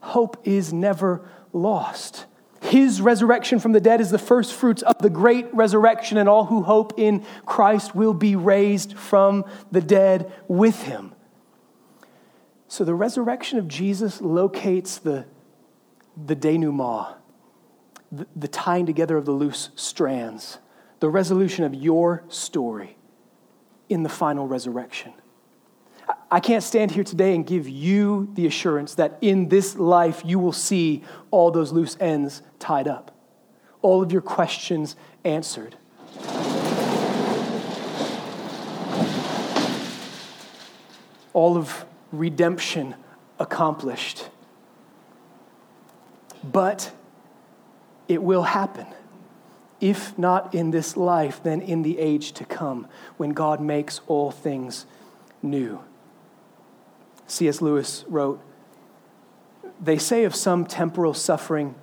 hope 0.00 0.40
is 0.44 0.72
never 0.72 1.28
lost. 1.52 2.26
His 2.62 3.02
resurrection 3.02 3.58
from 3.58 3.72
the 3.72 3.80
dead 3.80 4.00
is 4.00 4.10
the 4.10 4.18
first 4.18 4.54
fruits 4.54 4.82
of 4.82 4.96
the 4.98 5.10
great 5.10 5.52
resurrection, 5.52 6.16
and 6.16 6.28
all 6.28 6.46
who 6.46 6.62
hope 6.62 6.94
in 6.96 7.24
Christ 7.44 7.94
will 7.94 8.14
be 8.14 8.36
raised 8.36 8.96
from 8.96 9.44
the 9.70 9.80
dead 9.80 10.32
with 10.48 10.84
him. 10.84 11.12
So 12.68 12.84
the 12.84 12.94
resurrection 12.94 13.58
of 13.58 13.68
Jesus 13.68 14.22
locates 14.22 14.98
the, 14.98 15.26
the 16.16 16.34
denouement, 16.34 17.16
the, 18.10 18.26
the 18.36 18.48
tying 18.48 18.86
together 18.86 19.16
of 19.16 19.24
the 19.24 19.32
loose 19.32 19.70
strands, 19.74 20.58
the 21.00 21.08
resolution 21.08 21.64
of 21.64 21.74
your 21.74 22.24
story 22.28 22.96
in 23.88 24.02
the 24.02 24.08
final 24.08 24.46
resurrection. 24.46 25.12
I 26.30 26.40
can't 26.40 26.62
stand 26.62 26.90
here 26.92 27.04
today 27.04 27.34
and 27.34 27.46
give 27.46 27.68
you 27.68 28.30
the 28.34 28.46
assurance 28.46 28.94
that 28.94 29.18
in 29.20 29.48
this 29.48 29.76
life 29.76 30.22
you 30.24 30.38
will 30.38 30.52
see 30.52 31.02
all 31.30 31.50
those 31.50 31.72
loose 31.72 31.96
ends 32.00 32.42
tied 32.58 32.88
up, 32.88 33.14
all 33.82 34.02
of 34.02 34.12
your 34.12 34.22
questions 34.22 34.96
answered. 35.24 35.76
All 41.34 41.56
of 41.56 41.84
redemption 42.12 42.94
accomplished. 43.38 44.28
But 46.44 46.92
it 48.08 48.22
will 48.22 48.42
happen. 48.42 48.86
If 49.80 50.16
not 50.18 50.54
in 50.54 50.70
this 50.70 50.96
life, 50.96 51.42
then 51.42 51.60
in 51.60 51.82
the 51.82 51.98
age 51.98 52.32
to 52.32 52.44
come, 52.44 52.86
when 53.16 53.30
God 53.30 53.60
makes 53.60 54.00
all 54.06 54.30
things 54.30 54.86
new. 55.42 55.80
C.S. 57.26 57.60
Lewis 57.60 58.04
wrote, 58.06 58.40
They 59.80 59.98
say 59.98 60.24
of 60.24 60.34
some 60.34 60.66
temporal 60.66 61.14
suffering, 61.14 61.74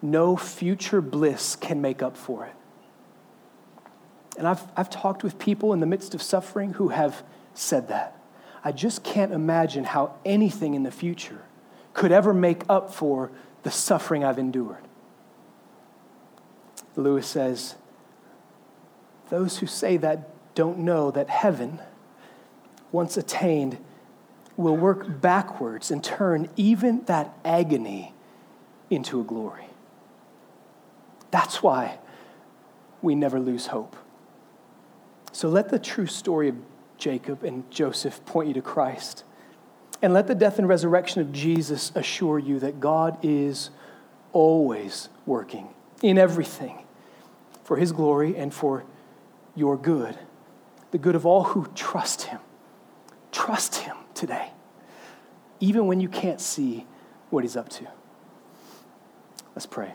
no 0.00 0.36
future 0.36 1.00
bliss 1.00 1.54
can 1.54 1.80
make 1.80 2.02
up 2.02 2.16
for 2.16 2.46
it. 2.46 2.54
And 4.36 4.48
I've, 4.48 4.62
I've 4.76 4.90
talked 4.90 5.22
with 5.22 5.38
people 5.38 5.72
in 5.72 5.80
the 5.80 5.86
midst 5.86 6.14
of 6.14 6.22
suffering 6.22 6.72
who 6.74 6.88
have 6.88 7.22
said 7.54 7.88
that. 7.88 8.18
I 8.64 8.72
just 8.72 9.04
can't 9.04 9.32
imagine 9.32 9.84
how 9.84 10.14
anything 10.24 10.74
in 10.74 10.82
the 10.82 10.90
future 10.90 11.42
could 11.94 12.12
ever 12.12 12.32
make 12.32 12.62
up 12.68 12.92
for 12.92 13.30
the 13.62 13.70
suffering 13.70 14.24
I've 14.24 14.38
endured. 14.38 14.78
Lewis 16.96 17.26
says, 17.26 17.76
Those 19.30 19.58
who 19.58 19.66
say 19.66 19.96
that 19.98 20.28
don't 20.54 20.78
know 20.78 21.10
that 21.10 21.28
heaven 21.30 21.80
once 22.92 23.16
attained, 23.16 23.78
will 24.56 24.76
work 24.76 25.20
backwards 25.20 25.90
and 25.90 26.04
turn 26.04 26.48
even 26.56 27.02
that 27.06 27.34
agony 27.44 28.12
into 28.90 29.18
a 29.18 29.24
glory. 29.24 29.64
That's 31.30 31.62
why 31.62 31.98
we 33.00 33.14
never 33.14 33.40
lose 33.40 33.68
hope. 33.68 33.96
So 35.32 35.48
let 35.48 35.70
the 35.70 35.78
true 35.78 36.06
story 36.06 36.50
of 36.50 36.56
Jacob 36.98 37.42
and 37.42 37.68
Joseph 37.70 38.24
point 38.26 38.48
you 38.48 38.54
to 38.54 38.62
Christ. 38.62 39.24
And 40.02 40.12
let 40.12 40.26
the 40.26 40.34
death 40.34 40.58
and 40.58 40.68
resurrection 40.68 41.22
of 41.22 41.32
Jesus 41.32 41.92
assure 41.94 42.38
you 42.38 42.58
that 42.58 42.80
God 42.80 43.16
is 43.22 43.70
always 44.32 45.08
working 45.24 45.68
in 46.02 46.18
everything 46.18 46.84
for 47.64 47.76
his 47.76 47.92
glory 47.92 48.36
and 48.36 48.52
for 48.52 48.84
your 49.54 49.76
good, 49.76 50.18
the 50.90 50.98
good 50.98 51.14
of 51.14 51.24
all 51.24 51.44
who 51.44 51.66
trust 51.74 52.22
him. 52.22 52.40
Trust 53.32 53.76
Him 53.76 53.96
today, 54.14 54.50
even 55.58 55.86
when 55.86 56.00
you 56.00 56.08
can't 56.08 56.40
see 56.40 56.86
what 57.30 57.42
He's 57.42 57.56
up 57.56 57.70
to. 57.70 57.88
Let's 59.56 59.66
pray. 59.66 59.94